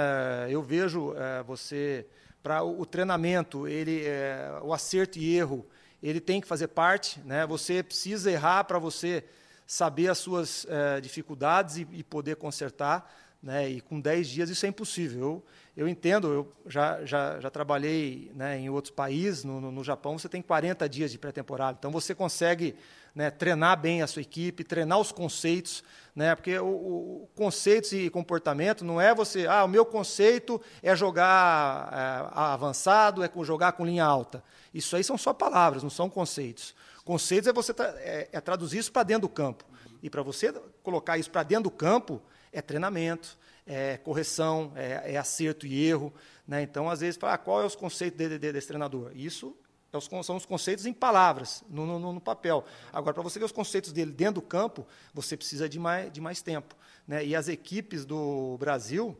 [0.50, 2.06] Eu vejo é, você
[2.44, 5.66] para o treinamento, ele, é, o acerto e erro,
[6.02, 7.18] ele tem que fazer parte.
[7.24, 7.46] Né?
[7.46, 9.24] Você precisa errar para você
[9.66, 13.10] saber as suas é, dificuldades e, e, poder consertar.
[13.42, 13.70] Né?
[13.70, 15.20] E com 10 dias isso é impossível.
[15.22, 15.44] Eu,
[15.76, 20.16] eu entendo, eu já, já, já trabalhei né, em outros países, no, no, no Japão
[20.16, 21.76] você tem 40 dias de pré-temporada.
[21.78, 22.76] Então você consegue
[23.12, 25.82] né, treinar bem a sua equipe, treinar os conceitos,
[26.14, 30.94] né, porque o, o, conceitos e comportamento não é você, ah, o meu conceito é
[30.94, 34.44] jogar é, avançado, é jogar com linha alta.
[34.72, 36.74] Isso aí são só palavras, não são conceitos.
[37.04, 39.64] Conceitos é você tra é, é traduzir isso para dentro do campo.
[40.02, 45.16] E para você colocar isso para dentro do campo, é treinamento, é correção, é, é
[45.16, 46.12] acerto e erro.
[46.46, 46.62] Né?
[46.62, 49.10] Então, às vezes, fala, ah, qual é os conceitos de, de, desse treinador?
[49.14, 49.56] Isso
[49.92, 52.64] é são os conceitos em palavras, no, no, no papel.
[52.92, 56.20] Agora, para você ver os conceitos dele dentro do campo, você precisa de mais, de
[56.20, 56.74] mais tempo.
[57.06, 57.24] Né?
[57.24, 59.16] E as equipes do Brasil,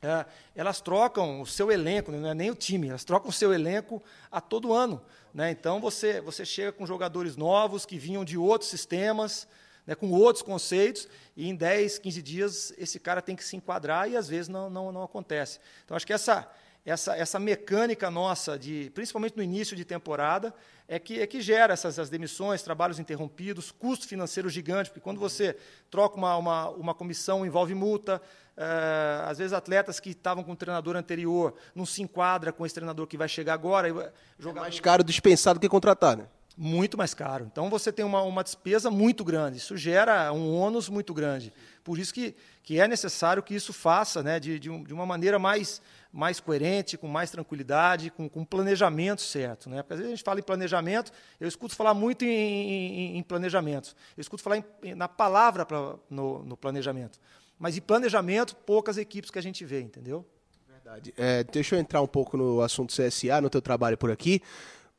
[0.00, 3.52] é, elas trocam o seu elenco, não é nem o time, elas trocam o seu
[3.52, 5.02] elenco a todo ano.
[5.34, 5.50] Né?
[5.50, 9.48] Então, você, você chega com jogadores novos que vinham de outros sistemas,
[9.86, 14.10] né, com outros conceitos, e em 10, 15 dias esse cara tem que se enquadrar
[14.10, 15.60] e às vezes não, não, não acontece.
[15.84, 16.50] Então, acho que essa,
[16.84, 20.54] essa, essa mecânica nossa, de, principalmente no início de temporada,
[20.88, 25.18] é que, é que gera essas as demissões, trabalhos interrompidos, custo financeiro gigante, porque quando
[25.18, 25.56] você
[25.90, 28.22] troca uma, uma, uma comissão, envolve multa,
[28.56, 32.74] é, às vezes atletas que estavam com o treinador anterior não se enquadra com esse
[32.74, 34.12] treinador que vai chegar agora.
[34.38, 34.60] Jogar...
[34.60, 36.26] É mais caro dispensar do que contratar, né?
[36.58, 37.44] Muito mais caro.
[37.44, 39.58] Então você tem uma, uma despesa muito grande.
[39.58, 41.52] Isso gera um ônus muito grande.
[41.84, 45.04] Por isso que, que é necessário que isso faça né, de, de, um, de uma
[45.04, 49.68] maneira mais, mais coerente, com mais tranquilidade, com, com planejamento certo.
[49.68, 49.82] Né?
[49.82, 53.22] Porque às vezes a gente fala em planejamento, eu escuto falar muito em, em, em
[53.22, 53.94] planejamento.
[54.16, 57.20] Eu escuto falar em, na palavra pra, no, no planejamento.
[57.58, 60.24] Mas em planejamento, poucas equipes que a gente vê, entendeu?
[60.66, 61.12] Verdade.
[61.18, 64.40] É, deixa eu entrar um pouco no assunto CSA, no teu trabalho por aqui.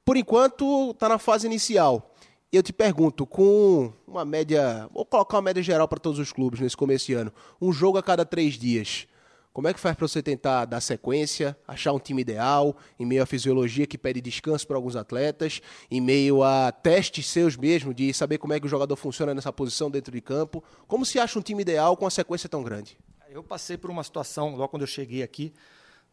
[0.07, 2.15] Por enquanto, está na fase inicial.
[2.49, 6.61] Eu te pergunto, com uma média, vou colocar uma média geral para todos os clubes
[6.61, 7.29] nesse começo de ano,
[7.61, 9.05] um jogo a cada três dias.
[9.51, 13.21] Como é que faz para você tentar dar sequência, achar um time ideal, em meio
[13.21, 15.59] à fisiologia que pede descanso para alguns atletas,
[15.91, 19.51] em meio a testes seus mesmo, de saber como é que o jogador funciona nessa
[19.51, 20.63] posição dentro de campo?
[20.87, 22.97] Como se acha um time ideal com uma sequência tão grande?
[23.29, 25.53] Eu passei por uma situação, logo quando eu cheguei aqui,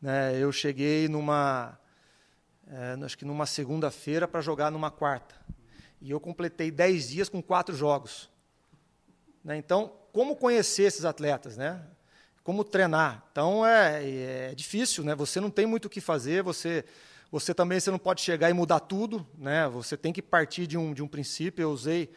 [0.03, 1.79] né, eu cheguei numa
[2.71, 5.35] é, acho que numa segunda-feira para jogar numa quarta.
[6.01, 8.31] E eu completei dez dias com quatro jogos.
[9.43, 9.57] Né?
[9.57, 11.83] Então, como conhecer esses atletas, né?
[12.43, 13.25] Como treinar?
[13.33, 15.15] Então é, é difícil, né?
[15.15, 16.43] Você não tem muito o que fazer.
[16.43, 16.85] Você,
[17.31, 19.67] você também você não pode chegar e mudar tudo, né?
[19.69, 21.63] Você tem que partir de um de um princípio.
[21.63, 22.11] Eu usei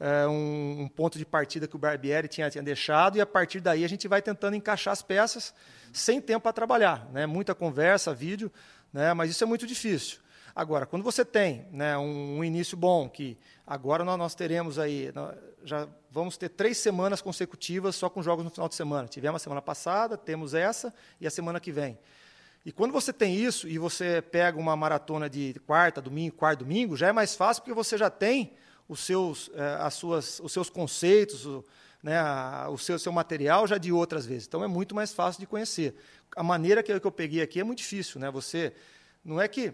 [0.00, 3.60] é, um, um, ponto de partida que o Barbieri tinha, tinha deixado e a partir
[3.60, 5.54] daí a gente vai tentando encaixar as peças
[5.92, 7.26] sem tempo para trabalhar, né?
[7.26, 8.50] Muita conversa, vídeo
[8.92, 9.12] né?
[9.14, 10.18] mas isso é muito difícil.
[10.54, 15.12] Agora, quando você tem né, um, um, início bom, que agora nós, nós, teremos aí,
[15.62, 19.06] já vamos ter três semanas consecutivas só com jogos no final de semana.
[19.06, 21.98] Tivemos a semana passada, temos essa e a semana que vem.
[22.64, 26.96] E quando você tem isso e você pega uma maratona de quarta, domingo, quarto, domingo,
[26.96, 28.54] já é mais fácil porque você já tem
[28.88, 31.64] os seus, eh, as suas, os seus conceitos, o,
[32.02, 32.20] né,
[32.68, 34.46] o seu, seu material já de outras vezes.
[34.46, 35.94] Então é muito mais fácil de conhecer.
[36.34, 38.20] A maneira que eu, que eu peguei aqui é muito difícil.
[38.20, 38.30] Né?
[38.30, 38.72] Você,
[39.24, 39.72] não é que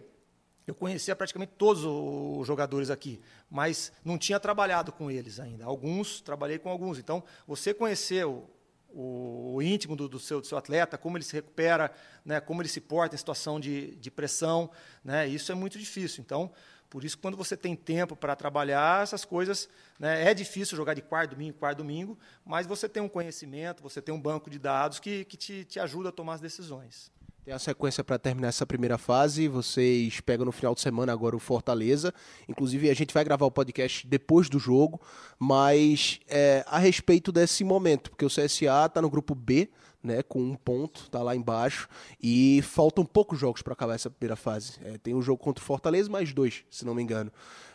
[0.66, 5.64] eu conhecia praticamente todos os jogadores aqui, mas não tinha trabalhado com eles ainda.
[5.64, 6.98] Alguns, trabalhei com alguns.
[6.98, 8.48] Então, você conhecer o,
[8.88, 11.90] o, íntimo do, do, seu, do seu atleta, como ele se recupera,
[12.24, 14.70] né, como ele se porta em situação de, de pressão,
[15.04, 16.22] né, isso é muito difícil.
[16.24, 16.50] Então,
[16.92, 19.66] por isso, quando você tem tempo para trabalhar essas coisas,
[19.98, 24.02] né, é difícil jogar de quarto domingo, quarto domingo, mas você tem um conhecimento, você
[24.02, 27.10] tem um banco de dados que, que te, te ajuda a tomar as decisões.
[27.46, 29.48] Tem a sequência para terminar essa primeira fase.
[29.48, 32.12] Vocês pegam no final de semana agora o Fortaleza.
[32.46, 35.00] Inclusive, a gente vai gravar o podcast depois do jogo,
[35.38, 39.70] mas é, a respeito desse momento, porque o CSA está no grupo B,
[40.02, 41.88] né, com um ponto, tá lá embaixo,
[42.20, 44.78] e faltam poucos jogos para acabar essa primeira fase.
[44.84, 47.32] É, tem um jogo contra o Fortaleza, mais dois, se não me engano.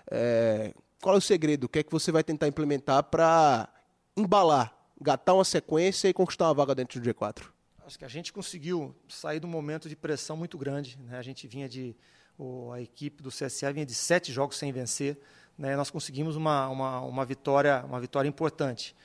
[0.09, 1.65] É, qual é o segredo?
[1.65, 3.69] O que é que você vai tentar implementar para
[4.15, 7.43] embalar, gatar uma sequência e conquistar uma vaga dentro do G4?
[7.85, 10.99] Acho que a gente conseguiu sair de um momento de pressão muito grande.
[10.99, 11.17] Né?
[11.17, 11.95] A gente vinha de.
[12.37, 15.17] O, a equipe do CSA vinha de sete jogos sem vencer.
[15.57, 15.75] Né?
[15.75, 18.95] Nós conseguimos uma, uma, uma, vitória, uma vitória importante.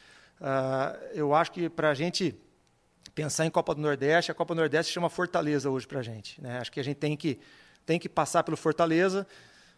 [0.41, 2.37] Uh, eu acho que para a gente
[3.15, 6.41] pensar em Copa do Nordeste, a Copa do Nordeste chama Fortaleza hoje para a gente.
[6.41, 6.59] Né?
[6.59, 7.39] Acho que a gente tem que,
[7.85, 9.27] tem que passar pelo Fortaleza.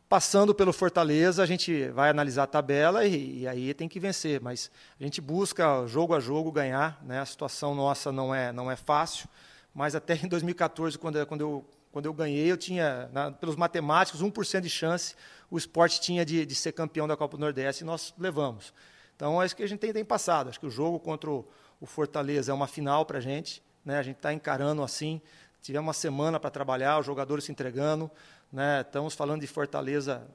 [0.08, 4.40] Passando pelo Fortaleza, a gente vai analisar a tabela e, e, aí tem que vencer.
[4.40, 4.70] Mas
[5.00, 7.02] a gente busca, jogo a jogo, ganhar.
[7.04, 7.20] Né?
[7.20, 9.28] A situação nossa não é, não é fácil.
[9.74, 14.22] Mas até em 2014, quando, quando, eu, quando eu ganhei, eu tinha, na, pelos matemáticos,
[14.22, 15.14] 1% de chance
[15.54, 18.74] o esporte tinha de, de ser campeão da Copa do Nordeste e nós levamos.
[19.14, 20.48] Então é isso que a gente tem, tem passado.
[20.48, 21.46] Acho que o jogo contra o,
[21.84, 23.62] o Fortaleza é uma final para a gente.
[23.84, 23.98] Né?
[23.98, 25.20] A gente está encarando assim.
[25.60, 28.10] Tivemos uma semana para trabalhar, os jogadores se entregando.
[28.50, 28.80] Né?
[28.80, 30.26] Estamos falando de Fortaleza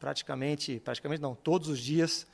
[0.00, 2.26] praticamente, praticamente não, todos os dias,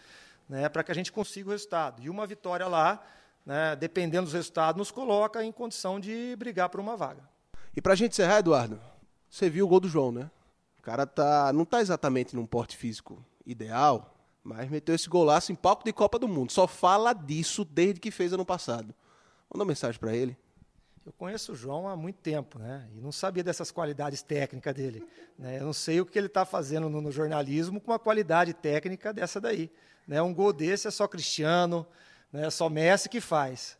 [0.48, 0.68] né?
[0.68, 2.00] para que a gente consiga o resultado.
[2.00, 3.04] E uma vitória lá,
[3.44, 3.74] né?
[3.74, 7.28] dependendo dos resultados, nos coloca em condição de brigar por uma vaga.
[7.76, 8.80] E para a gente encerrar, Eduardo,
[9.28, 10.30] você viu o gol do João, né?
[10.78, 15.54] O cara tá, não está exatamente num porte físico ideal, mas meteu esse golaço em
[15.54, 16.52] palco de Copa do Mundo.
[16.52, 18.94] Só fala disso desde que fez ano passado.
[19.50, 20.36] Manda uma mensagem para ele.
[21.04, 22.86] Eu conheço o João há muito tempo, né?
[22.94, 25.06] E não sabia dessas qualidades técnicas dele.
[25.38, 25.58] Né?
[25.58, 29.12] Eu não sei o que ele está fazendo no, no, jornalismo com uma qualidade técnica
[29.12, 29.70] dessa daí.
[30.06, 30.20] Né?
[30.20, 31.86] Um gol desse é só Cristiano,
[32.32, 32.46] né?
[32.46, 33.78] É só Messi que faz.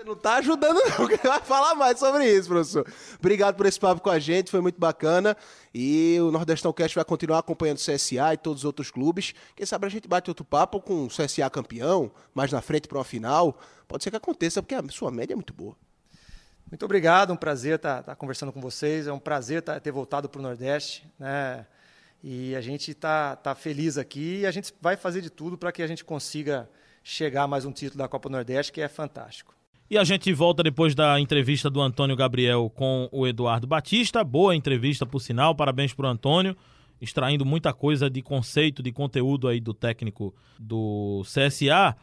[0.00, 1.04] Você não está ajudando, não.
[1.10, 2.90] Ele vai falar mais sobre isso, professor.
[3.18, 5.36] Obrigado por esse papo com a gente, foi muito bacana.
[5.74, 9.34] E o Nordestão Cast vai continuar acompanhando o CSA e todos os outros clubes.
[9.54, 12.96] Quem sabe a gente bate outro papo com o CSA campeão, mais na frente para
[12.96, 13.60] uma final.
[13.86, 15.76] Pode ser que aconteça, porque a sua média é muito boa.
[16.70, 19.90] Muito obrigado, um prazer estar, tá, tá conversando com vocês, é um prazer tá, ter
[19.90, 21.66] voltado para o Nordeste, né?
[22.24, 25.70] E a gente está tá feliz aqui e a gente vai fazer de tudo para
[25.72, 26.70] que a gente consiga
[27.02, 29.59] chegar a mais um título da Copa Nordeste, que é fantástico.
[29.90, 34.22] E a gente volta depois da entrevista do Antônio Gabriel com o Eduardo Batista.
[34.22, 35.52] Boa entrevista, por sinal.
[35.52, 36.56] Parabéns para o Antônio,
[37.00, 41.96] extraindo muita coisa de conceito, de conteúdo aí do técnico do CSA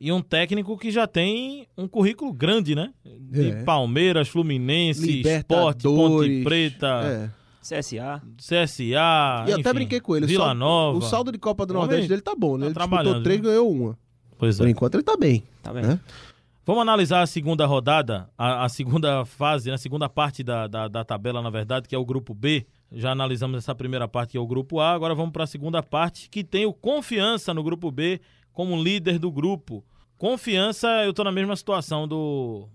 [0.00, 2.92] e um técnico que já tem um currículo grande, né?
[3.04, 3.64] De é.
[3.64, 7.00] Palmeiras, Fluminense, Esporte, Ponte Preta.
[7.04, 7.30] É.
[7.60, 8.22] CSA.
[8.36, 9.44] CSA.
[9.48, 10.26] E enfim, até brinquei com ele.
[10.26, 10.98] Vila Nova.
[10.98, 12.70] O saldo de Copa do Nordeste dele tá bom, né?
[12.70, 13.48] Tá ele disputou três, né?
[13.48, 13.98] ganhou uma.
[14.38, 14.70] Pois Por é.
[14.70, 15.42] enquanto ele tá bem.
[15.60, 15.82] Tá bem.
[15.82, 15.98] Né?
[16.66, 19.74] Vamos analisar a segunda rodada, a, a segunda fase, né?
[19.74, 22.66] a segunda parte da, da, da, tabela, na verdade, que é o grupo B.
[22.90, 24.92] Já analisamos essa primeira parte, que é o grupo A.
[24.92, 28.18] Agora vamos para a segunda parte, que tem o Confiança no grupo B
[28.50, 29.84] como líder do grupo.
[30.16, 32.66] Confiança, eu tô na mesma situação do,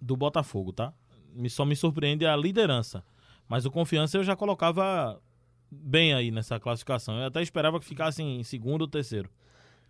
[0.00, 0.92] do Botafogo, tá?
[1.34, 3.02] Me, só me surpreende a liderança.
[3.48, 5.20] Mas o Confiança eu já colocava
[5.68, 7.18] bem aí nessa classificação.
[7.18, 9.28] Eu até esperava que ficasse em segundo ou terceiro.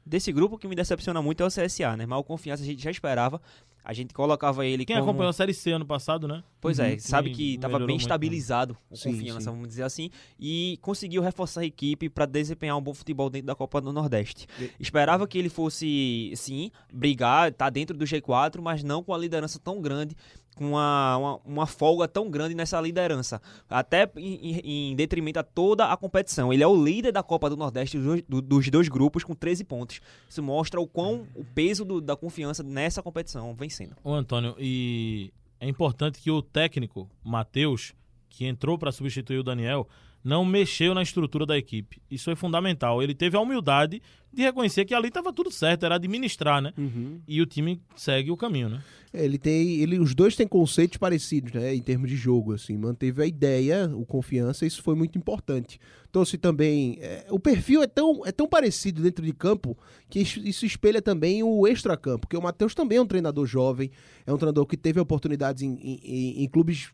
[0.06, 2.04] Desse grupo, que me decepciona muito é o CSA, né?
[2.06, 3.40] Mas o Confiança a gente já esperava.
[3.84, 5.10] A gente colocava ele Quem como...
[5.10, 6.42] acompanhou a Série C ano passado, né?
[6.58, 6.98] Pois é, uhum.
[6.98, 8.78] sabe que estava bem muito, estabilizado né?
[8.90, 9.50] o Confiança, sim.
[9.50, 13.54] vamos dizer assim, e conseguiu reforçar a equipe para desempenhar um bom futebol dentro da
[13.54, 14.46] Copa do Nordeste.
[14.58, 14.70] E...
[14.80, 19.58] Esperava que ele fosse, sim, brigar, tá dentro do G4, mas não com a liderança
[19.58, 20.16] tão grande
[20.54, 25.86] com uma, uma, uma, folga tão grande nessa liderança, até em, em, detrimento a toda
[25.86, 26.52] a competição.
[26.52, 29.64] Ele é o líder da Copa do Nordeste dos, do, dos dois grupos com 13
[29.64, 30.00] pontos.
[30.28, 33.96] Isso mostra o quão o peso do, da confiança nessa competição vem sendo.
[34.02, 37.94] Ô Antônio, e é importante que o técnico, Matheus,
[38.28, 39.88] que entrou para substituir o Daniel,
[40.24, 42.00] não mexeu na estrutura da equipe.
[42.10, 43.02] Isso é fundamental.
[43.02, 44.00] Ele teve a humildade
[44.32, 46.72] de reconhecer que ali estava tudo certo, era administrar, né?
[46.76, 47.20] Uhum.
[47.28, 48.82] E o time segue o caminho, né?
[49.12, 51.74] É, ele tem, ele, os dois têm conceitos parecidos, né?
[51.74, 55.78] Em termos de jogo, assim, manteve a ideia, o confiança, isso foi muito importante.
[56.10, 59.76] Trouxe também, é, o perfil é tão, é tão parecido dentro de campo
[60.08, 63.90] que isso, isso espelha também o extra-campo, porque o Matheus também é um treinador jovem,
[64.26, 66.92] é um treinador que teve oportunidades em, em, em, em clubes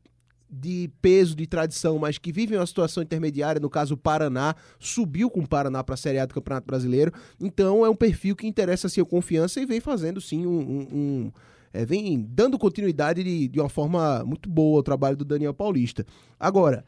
[0.50, 5.30] de peso, de tradição, mas que vivem uma situação intermediária, no caso o Paraná, subiu
[5.30, 7.12] com o Paraná para a Série A do Campeonato Brasileiro.
[7.40, 10.58] Então é um perfil que interessa assim, a confiança e vem fazendo sim um.
[10.58, 11.32] um, um
[11.72, 16.04] é, vem dando continuidade de, de uma forma muito boa ao trabalho do Daniel Paulista.
[16.38, 16.84] Agora,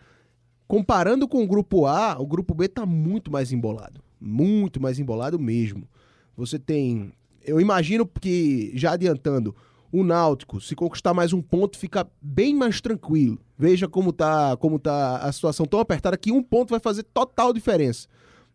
[0.67, 4.03] comparando com o grupo A, o grupo B está muito mais embolado.
[4.21, 5.89] Muito mais embolado mesmo.
[6.37, 7.13] Você tem.
[7.45, 9.55] Eu imagino que, já adiantando,
[9.93, 13.39] o Náutico, se conquistar mais um ponto, fica bem mais tranquilo.
[13.59, 17.53] Veja como tá, como tá a situação tão apertada que um ponto vai fazer total
[17.53, 18.09] diferença.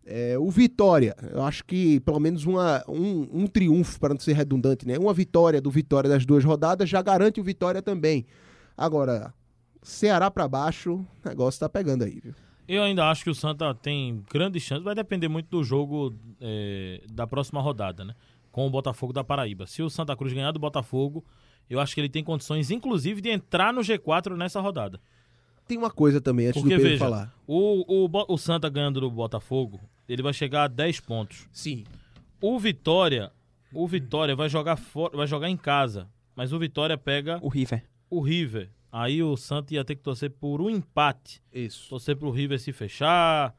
[0.04, 4.34] É, o Vitória, eu acho que pelo menos uma, um, um triunfo, para não ser
[4.34, 4.98] redundante, né?
[4.98, 8.26] Uma vitória do Vitória das duas rodadas já garante o Vitória também.
[8.76, 9.34] Agora,
[9.84, 12.34] Ceará para baixo, o negócio tá pegando aí, viu?
[12.68, 17.02] Eu ainda acho que o Santa tem grandes chances, vai depender muito do jogo é,
[17.10, 18.14] da próxima rodada, né?
[18.58, 19.68] Com o Botafogo da Paraíba.
[19.68, 21.24] Se o Santa Cruz ganhar do Botafogo,
[21.70, 25.00] eu acho que ele tem condições, inclusive, de entrar no G4 nessa rodada.
[25.68, 27.36] Tem uma coisa também, antes Porque, do Pedro veja, falar.
[27.46, 31.48] O, o, o Santa ganhando do Botafogo, ele vai chegar a 10 pontos.
[31.52, 31.84] Sim.
[32.42, 33.32] O Vitória,
[33.72, 37.84] o Vitória vai jogar fora, vai jogar em casa, mas o Vitória pega o River.
[38.10, 38.72] O River.
[38.92, 41.44] Aí o Santa ia ter que torcer por um empate.
[41.54, 41.88] Isso.
[41.90, 43.54] Torcer pro River se fechar,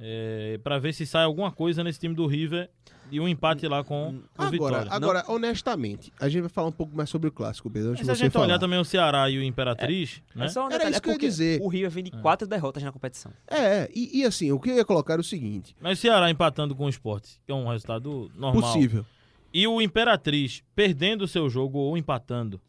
[0.00, 2.68] é, para ver se sai alguma coisa nesse time do River
[3.10, 4.86] e um empate lá com o agora, Vitória.
[4.90, 5.34] Agora, Não...
[5.34, 7.90] honestamente, a gente vai falar um pouco mais sobre o clássico, Pedro.
[7.90, 8.46] Mas se a gente falar.
[8.46, 10.44] olhar também o Ceará e o Imperatriz, é, né?
[10.46, 11.60] É só um Era isso é que eu ia dizer.
[11.60, 12.20] O Rio vem de é.
[12.20, 13.32] quatro derrotas na competição.
[13.48, 15.74] É, e, e, assim, o que eu ia colocar é o seguinte.
[15.80, 18.62] Mas o Ceará empatando com o esporte, que é um resultado normal.
[18.62, 19.04] Possível.
[19.52, 22.60] E o Imperatriz perdendo o seu jogo ou empatando.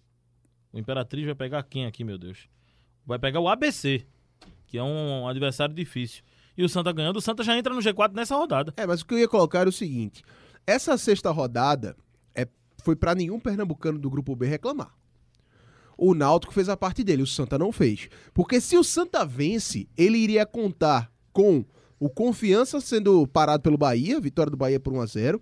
[0.74, 2.48] O Imperatriz vai pegar quem aqui, meu Deus?
[3.06, 4.06] Vai pegar o ABC,
[4.66, 6.24] que é um adversário difícil
[6.58, 8.74] e o Santa ganhando, o Santa já entra no G4 nessa rodada.
[8.78, 10.24] É, mas o que eu ia colocar era o seguinte:
[10.66, 11.96] essa sexta rodada
[12.36, 12.48] é,
[12.84, 14.94] foi para nenhum pernambucano do grupo B reclamar.
[15.98, 18.10] O Náutico fez a parte dele, o Santa não fez.
[18.34, 21.64] Porque se o Santa vence, ele iria contar com
[22.00, 25.42] o Confiança sendo parado pelo Bahia, vitória do Bahia por 1 a 0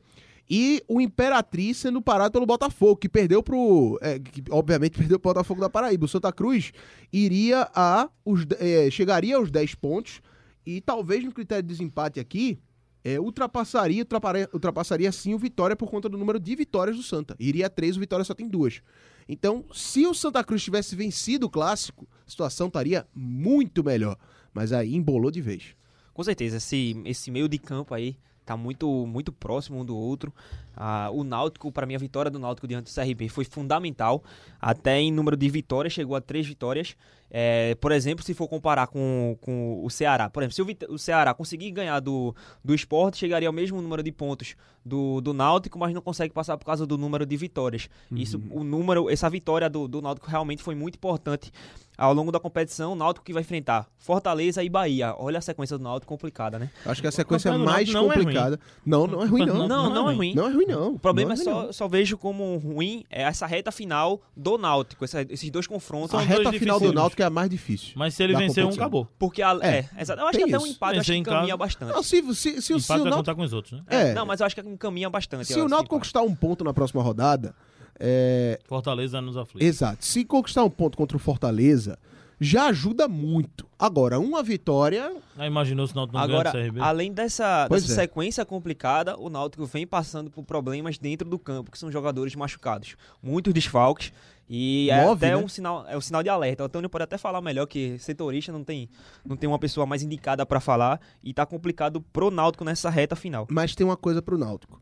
[0.50, 3.98] E o Imperatriz sendo parado pelo Botafogo, que perdeu pro.
[4.02, 6.04] é, que, obviamente perdeu pro Botafogo da Paraíba.
[6.04, 6.74] O Santa Cruz
[7.12, 8.10] iria a.
[8.26, 10.22] Os, é, chegaria aos 10 pontos
[10.66, 12.60] e talvez no critério de desempate aqui.
[13.04, 14.06] é, ultrapassaria,
[14.54, 17.36] ultrapassaria, sim o Vitória por conta do número de vitórias do Santa.
[17.40, 18.82] Iria a 3, o Vitória só tem duas.
[19.28, 24.18] Então, se o Santa Cruz tivesse vencido o clássico, a situação estaria muito melhor.
[24.54, 25.76] Mas aí embolou de vez.
[26.14, 28.18] Com certeza, esse, esse meio de campo aí
[28.50, 30.34] tá muito, muito próximo um do outro.
[30.76, 34.24] Ah, o Náutico, para mim, a vitória do Náutico diante do CRB foi fundamental.
[34.60, 36.96] Até em número de vitórias, chegou a três vitórias.
[37.30, 40.32] É, por exemplo, se for comparar com, com o Ceará.
[40.32, 42.36] Por exemplo, se o, o Ceará conseguir ganhar do,
[42.66, 46.58] do esporte, chegaria ao mesmo número de pontos do, do Náutico, mas não consegue passar
[46.58, 47.88] por causa do número de vitórias.
[48.12, 51.52] Isso, o número, essa vitória do, do Náutico realmente foi muito importante
[52.00, 52.94] ao longo da competição.
[52.94, 55.14] O Náutico que vai enfrentar Fortaleza e Bahia.
[55.18, 56.70] Olha a sequência do Náutico complicada, né?
[56.86, 58.60] Acho que a sequência campeonato mais não é complicada.
[58.86, 59.68] não, não é ruim, não.
[59.68, 60.34] Não, não, é ruim.
[60.34, 60.94] Não é ruim, não.
[60.94, 61.74] O problema Não é ruim, só, não.
[61.74, 66.16] só vejo como ruim é essa reta final do Náutico, essa- esses dois confrontos.
[66.16, 66.94] A reta final do.
[66.94, 67.94] Náutico é a mais difícil.
[67.96, 69.08] Mas se ele vencer um, acabou.
[69.20, 70.22] Porque a, É, é, exato.
[70.22, 71.58] Eu acho que até um empate acho que casa.
[71.58, 71.94] bastante.
[71.94, 73.84] Não, se, se, se, se, o- se Empate o Náutico, contar com os outros, né?
[73.90, 75.46] é, Não, mas eu acho que encaminha bastante.
[75.46, 75.90] se o Náutico empate.
[75.90, 77.54] conquistar um ponto na próxima rodada,
[78.00, 79.66] é, Fortaleza nos aflige.
[79.66, 80.06] exato.
[80.06, 81.98] Se conquistar um ponto contra o Fortaleza,
[82.40, 83.68] já ajuda muito.
[83.78, 86.80] Agora, uma vitória, Aí imaginou se o Náutico não Agora, ganha CRB?
[86.82, 87.96] além dessa, dessa é.
[87.96, 92.96] sequência complicada, o Náutico vem passando por problemas dentro do campo, que são jogadores machucados.
[93.22, 94.14] Muitos desfalques.
[94.52, 95.44] E é Nove, até né?
[95.44, 96.64] um sinal, é um sinal de alerta.
[96.64, 98.90] O Antônio pode até falar melhor que setorista não tem,
[99.24, 103.16] não tem uma pessoa mais indicada pra falar e tá complicado pro Náutico nessa reta
[103.16, 103.46] final.
[103.52, 104.82] mas tem uma coisa pro Náutico.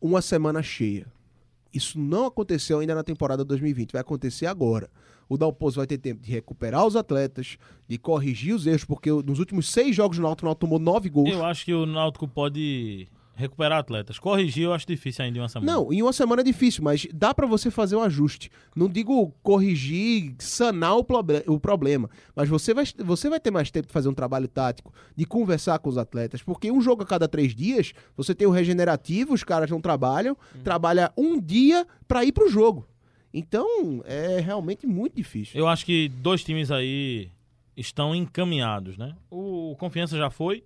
[0.00, 1.06] Uma semana cheia.
[1.72, 4.90] Isso não aconteceu ainda na temporada 2020, vai acontecer agora.
[5.28, 9.38] O Dalpozo vai ter tempo de recuperar os atletas, de corrigir os erros, porque nos
[9.38, 11.30] últimos seis jogos do Náutico, o Náutico tomou nove gols.
[11.30, 13.08] Eu acho que o Náutico pode
[13.38, 14.18] recuperar atletas.
[14.18, 15.70] Corrigir eu acho difícil ainda em uma semana.
[15.72, 18.50] Não, em uma semana é difícil, mas dá pra você fazer um ajuste.
[18.74, 23.70] Não digo corrigir, sanar o, proble- o problema, mas você vai, você vai ter mais
[23.70, 27.06] tempo de fazer um trabalho tático, de conversar com os atletas, porque um jogo a
[27.06, 32.24] cada três dias, você tem o regenerativo, os caras não trabalham, trabalha um dia pra
[32.24, 32.86] ir pro jogo.
[33.32, 35.58] Então, é realmente muito difícil.
[35.60, 37.30] Eu acho que dois times aí
[37.76, 39.14] estão encaminhados, né?
[39.30, 40.64] O Confiança já foi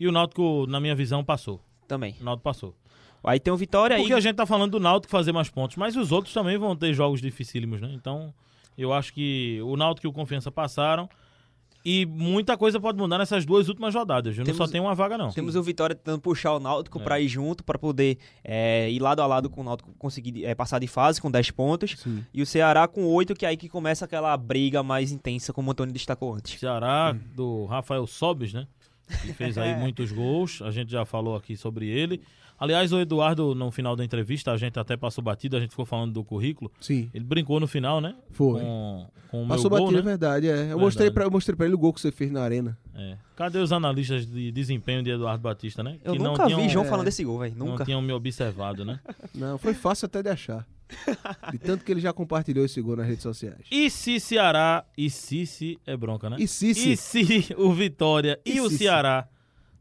[0.00, 1.60] e o Náutico, na minha visão, passou.
[1.88, 2.14] Também.
[2.20, 2.74] O Náutico passou.
[3.22, 4.18] Aí tem o Vitória Porque aí.
[4.18, 6.92] a gente tá falando do Náutico fazer mais pontos, mas os outros também vão ter
[6.92, 7.90] jogos dificílimos, né?
[7.94, 8.34] Então,
[8.76, 11.08] eu acho que o Náutico e o Confiança passaram
[11.86, 14.34] e muita coisa pode mudar nessas duas últimas rodadas.
[14.34, 14.40] viu?
[14.42, 15.30] Não Temos- só tem uma vaga, não.
[15.30, 17.02] Temos o Vitória tentando puxar o Náutico É.
[17.02, 20.54] pra ir junto, pra poder é, ir lado a lado com o Náutico, conseguir é,
[20.54, 21.94] passar de fase com 10 pontos.
[21.98, 22.24] Sim.
[22.32, 25.68] E o Ceará com 8, que é aí que começa aquela briga mais intensa, como
[25.68, 26.58] o Antônio destacou antes.
[26.60, 28.66] Ceará, do Rafael Sobes, né?
[29.22, 30.60] Que fez aí muitos gols.
[30.62, 32.20] A gente já falou aqui sobre ele.
[32.58, 35.84] Aliás, o Eduardo, no final da entrevista, a gente até passou batido, a gente ficou
[35.84, 36.70] falando do currículo.
[36.80, 38.14] Sim, Ele brincou no final, né?
[38.30, 38.60] foi.
[38.60, 40.08] Com, com o Passou meu gol, batido, é né?
[40.10, 40.46] verdade.
[40.46, 40.50] É.
[40.50, 40.80] Eu, Verdade.
[40.80, 42.78] mostrei pra, eu mostrei pra ele o gol que você fez na arena.
[42.94, 43.16] É.
[43.34, 45.98] Cadê os analistas de desempenho de Eduardo Batista, né?
[46.04, 47.54] Eu que nunca não vi tinham, João é, falando desse gol, velho.
[47.56, 47.84] não Nunca.
[47.84, 49.00] tinham me observado, né?
[49.34, 50.64] Não, foi fácil até de achar.
[51.50, 53.66] De tanto que ele já compartilhou esse gol nas redes sociais.
[53.70, 56.36] E se Ceará e Cici é bronca, né?
[56.38, 56.92] E Cici?
[56.92, 58.84] E se o Vitória e, E o Cici?
[58.84, 59.28] Ceará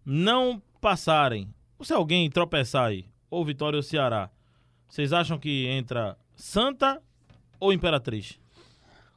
[0.06, 4.30] não passarem, ou se alguém tropeçar aí, ou Vitória ou Ceará,
[4.88, 7.02] vocês acham que entra Santa
[7.60, 8.40] ou Imperatriz?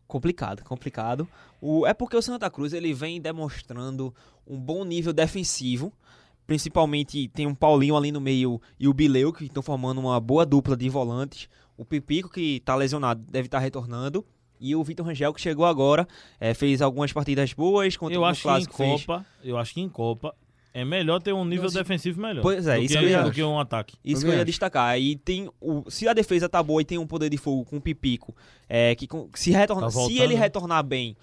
[0.06, 1.28] Complicado, complicado.
[1.60, 4.14] O, é porque o Santa Cruz ele vem demonstrando
[4.46, 5.92] um bom nível defensivo.
[6.46, 10.46] Principalmente tem um Paulinho ali no meio e o Bileu, que estão formando uma boa
[10.46, 11.48] dupla de volantes.
[11.76, 14.24] O Pipico, que está lesionado, deve estar retornando.
[14.58, 16.08] E o Vitor Rangel, que chegou agora,
[16.40, 18.74] eh, fez algumas partidas boas contra eu o acho que em Clássico.
[18.76, 19.00] fez.
[19.04, 20.34] Copa, eu acho que em Copa
[20.72, 22.40] é melhor ter um nível Então, defensivo melhor.
[22.40, 23.32] Pois é, do isso que, que eu ia do acho.
[23.34, 23.96] que um ataque.
[24.02, 24.46] Isso que Também eu ia acho.
[24.46, 24.98] destacar.
[24.98, 27.76] E tem o, se a defesa tá boa e tem um poder de fogo com
[27.76, 28.34] o Pipico,
[28.66, 30.40] é, que com- se, retorna, Tá se ele né?
[30.40, 31.14] retornar bem,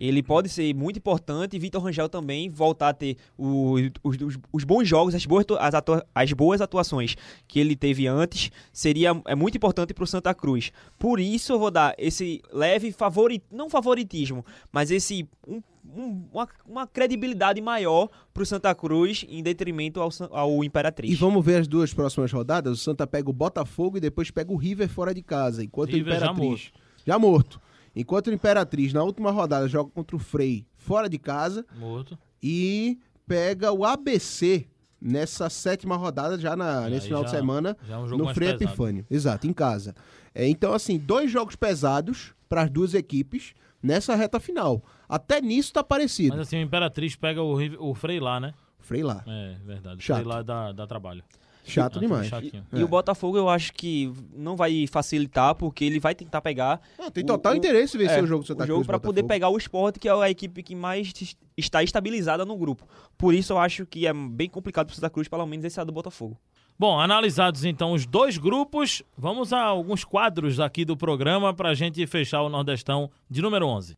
[0.00, 1.54] ele pode ser muito importante.
[1.54, 5.44] E Vitor Rangel também voltar a ter o- os, os- os bons jogos, as boas,
[5.58, 7.14] as, atua- as boas atuações
[7.46, 10.72] que ele teve antes, seria é muito importante pro Santa Cruz.
[10.98, 15.60] Por isso eu vou dar esse leve favorito, não favoritismo, mas esse um-
[15.94, 21.10] um- uma, uma credibilidade maior pro Santa Cruz em detrimento ao, ao Imperatriz.
[21.10, 22.78] E vamos ver as duas próximas rodadas.
[22.78, 25.64] O Santa pega o Botafogo e depois pega o River fora de casa.
[25.64, 26.70] Enquanto River o já Imperatriz.
[27.06, 27.60] Já morto.
[27.94, 32.16] Enquanto o Imperatriz, na última rodada, joga contra o Frei fora de casa Morto.
[32.42, 34.66] e pega o ABC
[35.00, 38.34] nessa sétima rodada, já na, nesse final de já- semana, Já é um jogo no
[38.34, 38.50] Frei.
[38.50, 39.06] Epifânio.
[39.10, 39.94] Exato, em casa.
[40.34, 44.82] É, então, assim, dois jogos pesados para as duas equipes nessa reta final.
[45.08, 46.36] Até nisso tá parecido.
[46.36, 47.56] Mas assim, o Imperatriz pega o,
[47.90, 48.52] o Frei lá, né?
[48.78, 49.24] Frei lá.
[49.26, 50.02] É, verdade.
[50.02, 50.18] Chato.
[50.22, 51.24] Frei lá dá, dá trabalho.
[51.64, 52.26] Chato Ah, demais.
[52.26, 52.64] chatinho.
[52.72, 57.10] E o Botafogo eu acho que não vai facilitar, porque ele vai tentar pegar Não,
[57.10, 59.22] tem total o- interesse em vencer é, o jogo do Santa o jogo para poder
[59.24, 62.86] pegar o esporte, que é a equipe que mais es- está estabilizada no grupo.
[63.16, 65.88] Por isso eu acho que é bem complicado pro Santa Cruz, pelo menos esse lado
[65.88, 66.36] do Botafogo.
[66.78, 71.74] Bom, analisados então os dois grupos, vamos a alguns quadros aqui do programa para a
[71.74, 73.94] gente fechar o Nordestão de número 11.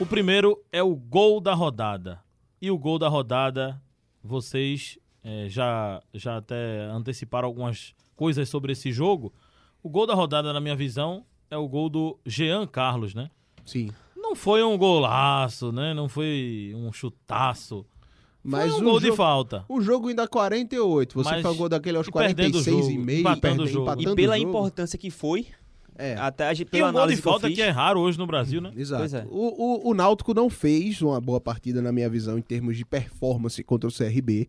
[0.00, 2.18] O primeiro é o gol da rodada.
[2.60, 3.80] E o gol da rodada,
[4.22, 9.32] vocês eh, já, já até anteciparam algumas coisas sobre esse jogo.
[9.82, 13.30] O gol da rodada, na minha visão, é o gol do Jean Carlos, né?
[13.64, 13.90] Sim.
[14.16, 15.92] Não foi um golaço, né?
[15.94, 17.84] Não foi um chutaço.
[18.42, 19.64] Mas foi um o gol de jogo- falta.
[19.68, 21.14] O jogo ainda é 48.
[21.14, 23.66] Você Mas- pagou daquele aos e perdendo o 46 jogo, e meio, empatando perdendo, o
[23.66, 24.00] jogo.
[24.02, 24.48] E pela jogo.
[24.48, 25.46] importância que foi,
[26.00, 26.16] É.
[26.16, 28.00] até a gente, E pela um gol de análise que falta fiz, que é raro
[28.00, 28.72] hoje no Brasil, né?
[28.76, 29.00] Exato.
[29.02, 29.26] Pois é.
[29.30, 32.84] O, o, o Náutico não fez uma boa partida, na minha visão, em termos de
[32.84, 34.48] performance contra o CRB.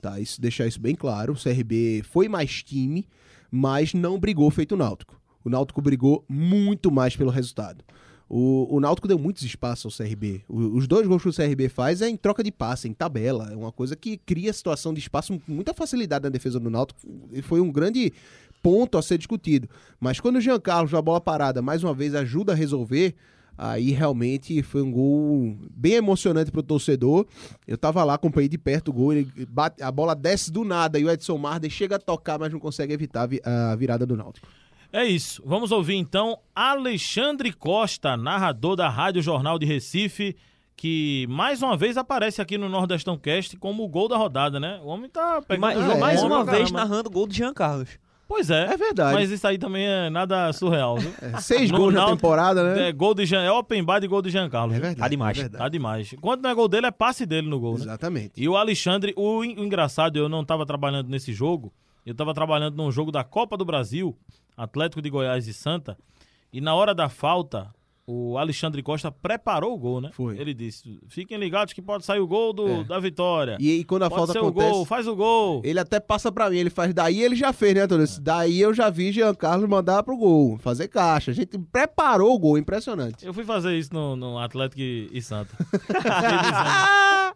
[0.00, 0.18] Tá?
[0.20, 1.32] Isso, deixar isso bem claro.
[1.32, 3.06] O CRB foi mais time,
[3.50, 5.20] mas não brigou feito o Náutico.
[5.44, 7.84] O Náutico brigou muito mais pelo resultado.
[8.32, 10.42] O, o Náutico deu muitos espaços ao CRB.
[10.48, 13.48] O- os dois gols que o CRB faz é em troca de passe, em tabela.
[13.50, 17.00] É uma coisa que cria situação de espaço com muita facilidade na defesa do Náutico.
[17.32, 18.12] E foi um grande
[18.62, 19.68] ponto a ser discutido.
[19.98, 23.14] Mas quando o Jean Carlos, a bola parada, mais uma vez ajuda a resolver,
[23.56, 27.26] aí realmente foi um gol bem emocionante pro torcedor.
[27.66, 30.98] Eu tava lá, acompanhei de perto o gol, ele bate, a bola desce do nada
[30.98, 34.06] e o Edson Marden chega a tocar, mas não consegue evitar a vi- a virada
[34.06, 34.48] do Náutico.
[34.92, 35.40] É isso.
[35.46, 40.34] Vamos ouvir então Alexandre Costa, narrador da Rádio Jornal de Recife,
[40.76, 44.80] que mais uma vez aparece aqui no Nordestão Cast como o gol da rodada, né?
[44.82, 46.78] O homem tá pegando mais, o jogo mais bom uma vez caramba.
[46.78, 47.90] narrando o gol do Jean Carlos.
[48.30, 48.72] Pois é.
[48.72, 49.12] É verdade.
[49.12, 51.12] Mas isso aí também é nada surreal, viu?
[51.20, 52.88] É, seis No gols na Náutico, temporada, né?
[52.88, 54.76] É gol de Jean, é open bar de gol de Jean Carlos.
[54.76, 55.00] É verdade.
[55.00, 55.36] Tá demais.
[55.36, 55.64] é verdade.
[55.64, 56.14] Tá demais.
[56.20, 57.80] Quando não é gol dele, é passe dele no gol, né?
[57.82, 58.40] Exatamente.
[58.40, 61.72] E o Alexandre, o, o engraçado, eu não estava trabalhando nesse jogo,
[62.06, 64.16] eu estava trabalhando num jogo da Copa do Brasil,
[64.56, 65.98] Atlético de Goiás e Santa,
[66.52, 67.66] e na hora da falta,
[68.12, 70.10] o Alexandre Costa preparou o gol, né?
[70.12, 70.36] Foi.
[70.36, 72.84] Ele disse: fiquem ligados que pode sair o gol do, É.
[72.84, 73.56] da vitória.
[73.60, 75.60] E aí, quando a pode falta ser acontece, o gol, faz o gol.
[75.64, 78.06] ele até passa pra mim, ele faz daí, ele já fez, né, Antônio?
[78.20, 81.30] Daí eu já vi Jean Carlos mandar pro gol, fazer caixa.
[81.30, 83.24] A gente preparou o gol, impressionante.
[83.24, 85.54] Eu fui fazer isso no, no Atlético e, Santa.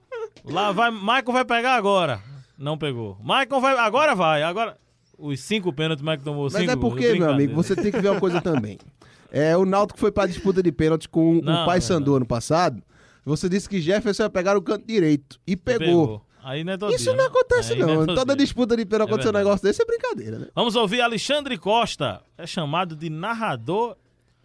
[0.44, 2.20] Lá vai, Michael vai pegar agora.
[2.58, 3.16] Não pegou.
[3.20, 4.42] Michael vai, agora vai.
[4.42, 4.76] Agora,
[5.18, 8.00] os cinco pênaltis, o Michael tomou Mas cinco é porque, meu amigo, você tem que
[8.00, 8.78] ver uma coisa também.
[9.36, 12.24] É, o Náutico foi pra disputa de pênalti com Não, o Pai não, Sandu ano
[12.26, 12.80] passado.
[13.24, 15.40] Você disse que Jefferson ia pegar o canto direito.
[15.46, 15.78] E pegou.
[15.86, 16.26] Pegou.
[16.44, 17.30] Aí não é todo Isso dia, não né?
[17.30, 17.88] acontece, Aí não.
[17.88, 18.44] é todo Toda dia.
[18.44, 20.46] disputa de pênalti É acontecer um negócio desse é brincadeira, né?
[20.54, 22.20] Vamos ouvir Alexandre Costa.
[22.36, 23.96] É chamado de narrador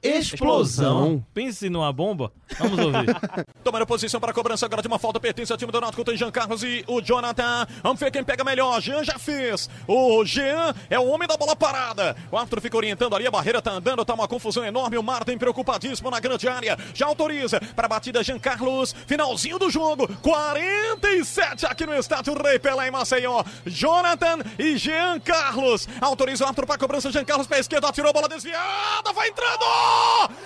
[0.01, 1.23] Explosão.
[1.33, 2.31] Pense numa bomba.
[2.57, 3.15] Vamos ouvir.
[3.63, 6.03] Tomando posição para a cobrança agora de uma falta pertence ao time do Náutico.
[6.03, 7.67] Tem Jean Carlos e o Jonathan.
[7.83, 8.81] Vamos ver quem pega melhor.
[8.81, 9.69] Jean já fez.
[9.87, 12.15] O Jean é o homem da bola parada.
[12.31, 13.27] O árbitro fica orientando ali.
[13.27, 14.05] A barreira tá andando.
[14.05, 14.97] Tá uma confusão enorme.
[14.97, 16.77] O Martin preocupadíssimo na grande área.
[16.93, 18.95] Já autoriza para a batida Jean Carlos.
[19.05, 20.07] Finalzinho do jogo.
[20.21, 23.43] 47 aqui no estádio Rei Pelé em Maceió.
[23.65, 25.87] Jonathan e Jean Carlos.
[25.99, 27.11] Autoriza o árbitro para a cobrança.
[27.11, 27.85] Jean Carlos pé esquerdo.
[27.85, 29.11] Atirou a bola desviada.
[29.13, 29.88] Vai entrando.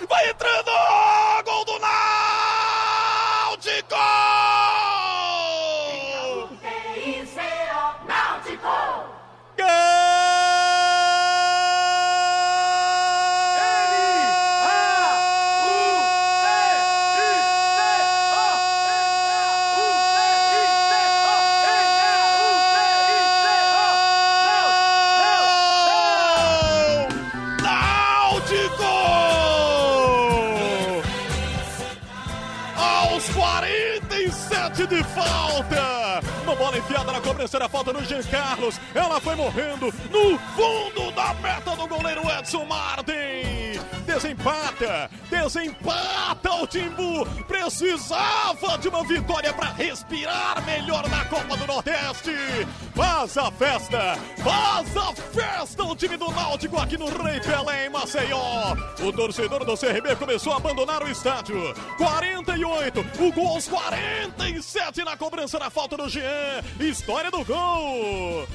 [0.08, 0.70] Vai entrando.
[1.44, 1.78] Gol do
[3.50, 3.96] Náutico!
[37.34, 38.80] Cobrança da falta no Jean Carlos.
[38.94, 43.64] Ela foi morrendo no fundo da meta do goleiro Edson Martin.
[44.06, 47.26] Desempata, desempata o Timbu.
[47.48, 52.30] Precisava de uma vitória para respirar melhor na Copa do Nordeste.
[52.94, 57.90] Faz a festa, faz a festa o time do Náutico aqui no Rei Pelé em
[57.90, 58.76] Maceió.
[59.02, 61.74] O torcedor do CRB começou a abandonar o estádio.
[61.96, 66.62] 48, o gol aos 47 na cobrança da falta do Jean.
[66.78, 68.46] História do gol.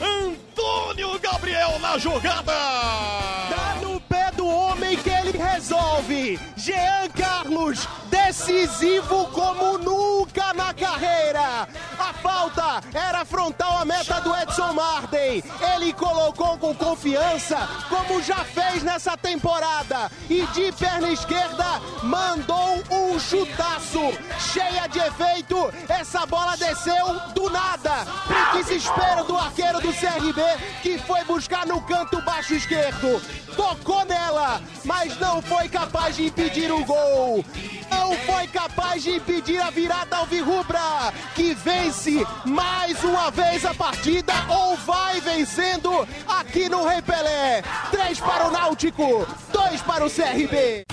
[0.00, 2.52] Antônio Gabriel na jogada.
[2.52, 6.38] Tá no pé do homem que ele resolve.
[6.56, 7.86] Jean Carlos
[8.30, 11.66] decisivo como nunca na carreira.
[11.98, 15.42] A falta era frontal à meta do Edson Marden.
[15.74, 17.58] Ele colocou com confiança,
[17.88, 20.12] como já fez nessa temporada.
[20.28, 24.12] E de perna esquerda mandou um chutaço.
[24.38, 25.56] Cheia de efeito,
[25.88, 28.06] essa bola desceu do nada.
[28.28, 30.40] Pro desespero do arqueiro do CRB,
[30.82, 33.20] que foi buscar no canto baixo esquerdo.
[33.56, 37.44] Tocou nela, mas não foi capaz de impedir o gol.
[37.90, 40.78] Não foi capaz de impedir a virada alvirrubra,
[41.34, 45.90] que vence mais uma vez a partida ou vai vencendo
[46.26, 47.62] aqui no Rei Pelé.
[47.90, 50.84] Três para o Náutico, dois para o CRB.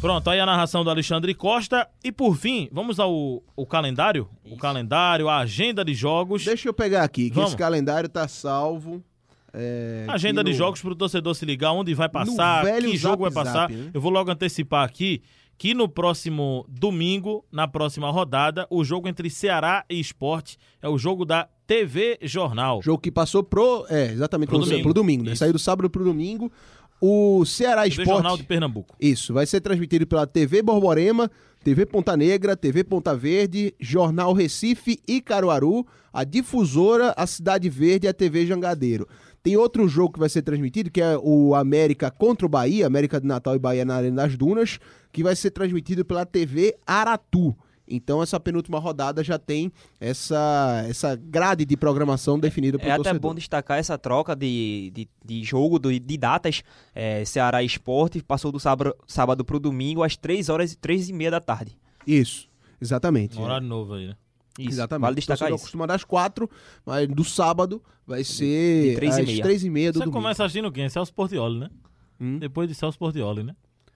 [0.00, 1.88] Pronto, aí a narração do Alexandre Costa.
[2.04, 4.28] E por fim, vamos ao o calendário?
[4.44, 6.44] O calendário, a agenda de jogos.
[6.44, 7.50] Deixa eu pegar aqui, que Vamos.
[7.50, 9.02] esse calendário tá salvo.
[9.52, 12.96] É, Agenda aqui de no- jogos para o torcedor se ligar, onde vai passar, que
[12.96, 13.68] jogo vai passar.
[13.68, 13.90] Zap, né?
[13.94, 15.22] Eu vou logo antecipar aqui
[15.56, 20.96] que no próximo domingo, na próxima rodada, o jogo entre Ceará e Esporte é o
[20.96, 22.80] jogo da TV Jornal.
[22.82, 23.84] Jogo que passou pro.
[23.90, 24.82] É, exatamente, Pro pro, domingo.
[24.84, 25.34] pro domingo, né?
[25.34, 26.50] Saiu do sábado pro domingo.
[27.00, 28.08] O Ceará TV Esporte.
[28.08, 28.96] Jornal de Pernambuco.
[29.00, 31.30] Isso, vai ser transmitido pela TV Borborema,
[31.62, 38.06] TV Ponta Negra, TV Ponta Verde, Jornal Recife e Caruaru, a Difusora, a Cidade Verde
[38.06, 39.06] e a TV Jangadeiro.
[39.48, 43.18] Tem outro jogo que vai ser transmitido, que é o América contra o Bahia, América
[43.18, 44.78] de Natal e Bahia na Arena das Dunas,
[45.10, 47.56] que vai ser transmitido pela TV Aratu.
[47.90, 53.04] Então essa penúltima rodada já tem essa, essa grade de programação definida pelo É até
[53.04, 53.20] torcedor.
[53.30, 56.62] bom destacar essa troca de, de, de jogo, do- de datas.
[56.94, 61.12] É, Ceará Esporte passou do sábado, sábado pro domingo às 3 horas e 3 e
[61.14, 61.78] meia da tarde.
[62.06, 63.38] Isso, exatamente.
[63.38, 64.14] Um horário novo aí, né?
[64.58, 65.02] Isso, Exatamente.
[65.02, 65.64] vale destacar torcedor isso.
[65.64, 66.50] costuma dar às quatro,
[66.84, 69.42] mas do sábado vai ser De três e às meia.
[69.42, 70.16] três e meia do Você domingo.
[70.18, 70.88] começa assistindo quem?
[70.88, 71.70] Celso Portioli, né?
[72.20, 72.38] Hum.
[72.38, 73.54] Depois de Celso Portioli, né?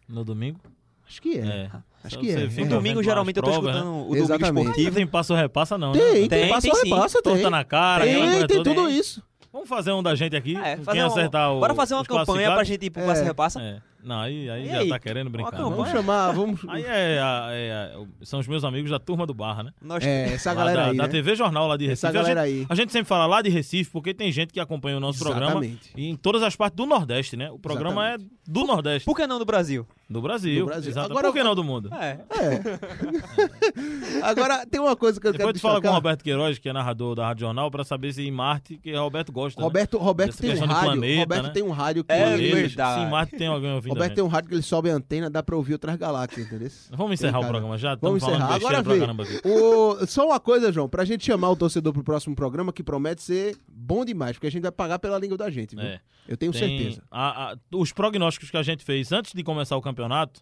[0.08, 0.60] No domingo.
[1.06, 1.44] Acho que é.
[1.46, 1.70] É.
[2.04, 2.46] Acho Você que é.
[2.64, 4.00] No domingo, geralmente, eu tô provas, escutando né?
[4.00, 4.60] o domingo Exatamente.
[4.60, 4.88] esportivo.
[4.90, 5.98] Não tem passo repassa não, né?
[5.98, 7.32] Tem, tem, Tem, passo tem repassa, tem.
[7.34, 9.22] Torta na cara, Tem, tem tudo isso.
[9.52, 10.56] Vamos fazer um da gente aqui?
[10.56, 13.06] É, Quem fazer um- acertar o bora fazer uma campanha pra gente ir pro É.
[13.06, 13.60] Passa Repassa.
[13.60, 13.82] É.
[14.04, 14.88] Não, aí, aí E já aí?
[14.88, 15.52] tá querendo brincar.
[15.52, 15.58] né?
[15.62, 16.60] Vamos chamar, vamos...
[16.68, 19.70] Aí é, a- é a- são os meus amigos da turma do Barra, né?
[19.80, 21.08] Nós É, essa galera da, aí, da né?
[21.08, 22.06] TV Jornal lá de Recife.
[22.06, 22.66] Essa galera a, gente, aí.
[22.68, 25.52] a gente sempre fala lá de Recife, porque tem gente que acompanha o nosso programa
[25.52, 25.90] Exatamente.
[25.96, 27.50] e em todas as partes do Nordeste, né?
[27.50, 29.86] O programa é do Nordeste, Por que não do Brasil?
[30.10, 30.60] do Brasil.
[30.64, 30.90] Do Brasil.
[30.90, 31.10] Exato.
[31.10, 31.88] Agora Por que não do mundo?
[31.94, 32.18] É.
[34.22, 35.92] Agora, tem uma coisa que eu Depois quero tu fala com o.
[35.92, 39.00] Roberto Queiroz, que é narrador da Rádio Jornal, pra saber se em Marte, que o
[39.00, 39.60] Roberto gosta.
[39.60, 39.64] né?
[39.64, 40.84] Roberto, Roberto Dessa tem um rádio.
[40.90, 41.50] planeta, Roberto né?
[41.50, 42.12] tem um rádio que...
[42.12, 43.00] É ele- verdade.
[43.00, 43.91] Se em Marte tem alguém ouvindo.
[43.94, 46.68] Roberto tem um rádio que ele sobe a antena, dá pra ouvir outras galáxias, entendeu?
[46.90, 47.94] Vamos encerrar o programa já?
[47.96, 48.54] Vamos encerrar.
[48.54, 49.00] Agora vê.
[49.44, 50.06] O...
[50.06, 53.56] Só uma coisa, João, pra gente chamar o torcedor pro próximo programa, que promete ser
[53.68, 55.84] bom demais, porque a gente vai pagar pela língua da gente, viu?
[55.84, 56.00] É.
[56.28, 57.02] Eu tenho Tem certeza.
[57.10, 60.40] a- a- os prognósticos que a gente fez antes de começar o campeonato,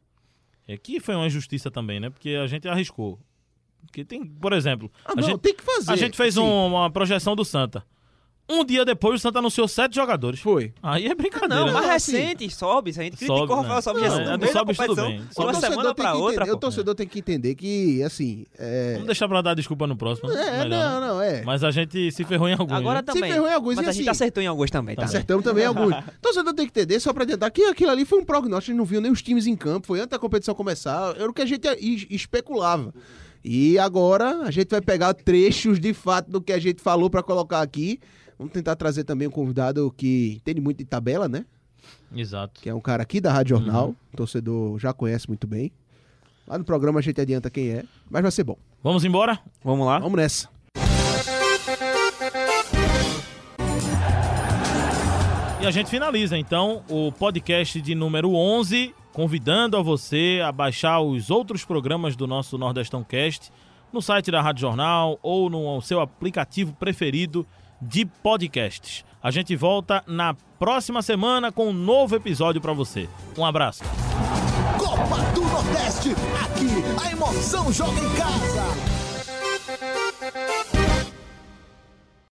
[0.68, 2.10] é que foi uma injustiça também, né?
[2.10, 3.18] Porque a gente arriscou.
[3.86, 5.90] Porque tem, por exemplo, Ah, a, não, gente, tem que fazer.
[5.90, 7.82] a gente fez um- uma projeção do Santa.
[8.50, 10.40] Um dia depois o Santa anunciou sete jogadores.
[10.40, 10.72] Foi.
[10.82, 11.54] Aí é brincadeira.
[11.54, 11.72] Não, né?
[11.72, 12.92] mais Não, assim, recente, sobe.
[12.92, 13.80] Se a gente criticou o Rafael né?
[13.82, 14.94] Sobe Não, é, do tudo competição.
[15.06, 15.16] bem.
[15.18, 18.44] De uma O torcedor semana pra outra, entender- O torcedor tem que entender que, assim.
[18.58, 20.28] É, Vamos deixar pra dar desculpa no próximo.
[20.30, 20.40] né?
[20.60, 21.06] é Melhor, não, né?
[21.06, 21.42] não, é.
[21.44, 22.72] Mas a gente se ferrou em alguns.
[22.76, 23.02] Agora né?
[23.02, 23.30] também.
[23.32, 25.04] ferrou em alguns, Mas e a gente assim- acertou em alguns também, tá?
[25.04, 25.94] Acertamos também alguns.
[25.94, 28.72] O torcedor tem que entender, só pra adiantar, que aquilo ali foi um prognóstico, a
[28.72, 31.32] gente não viu nem os times em campo, foi antes da competição começar, era o
[31.32, 32.92] que a gente es- especulava.
[33.42, 37.22] E agora a gente vai pegar trechos de fato do que a gente falou pra
[37.22, 37.98] colocar aqui.
[38.40, 41.44] Vamos tentar trazer também um convidado que entende muito de tabela, né?
[42.16, 42.58] Exato.
[42.62, 43.94] Que é um cara aqui da Rádio Jornal, Uhum.
[44.14, 45.70] o torcedor já conhece muito bem.
[46.46, 48.56] Lá no programa a gente adianta quem é, mas vai ser bom.
[48.82, 49.38] Vamos embora?
[49.62, 49.98] Vamos lá?
[49.98, 50.48] Vamos nessa.
[55.60, 60.98] E a gente finaliza então o podcast de número 11, convidando a você a baixar
[61.02, 63.52] os outros programas do nosso Nordestão Cast
[63.92, 67.46] no site da Rádio Jornal ou no seu aplicativo preferido
[67.80, 69.04] de podcasts.
[69.22, 73.08] A gente volta na próxima semana com um novo episódio para você.
[73.36, 73.82] Um abraço.
[74.78, 76.10] Copa do Nordeste,
[76.42, 78.99] aqui a emoção joga em casa.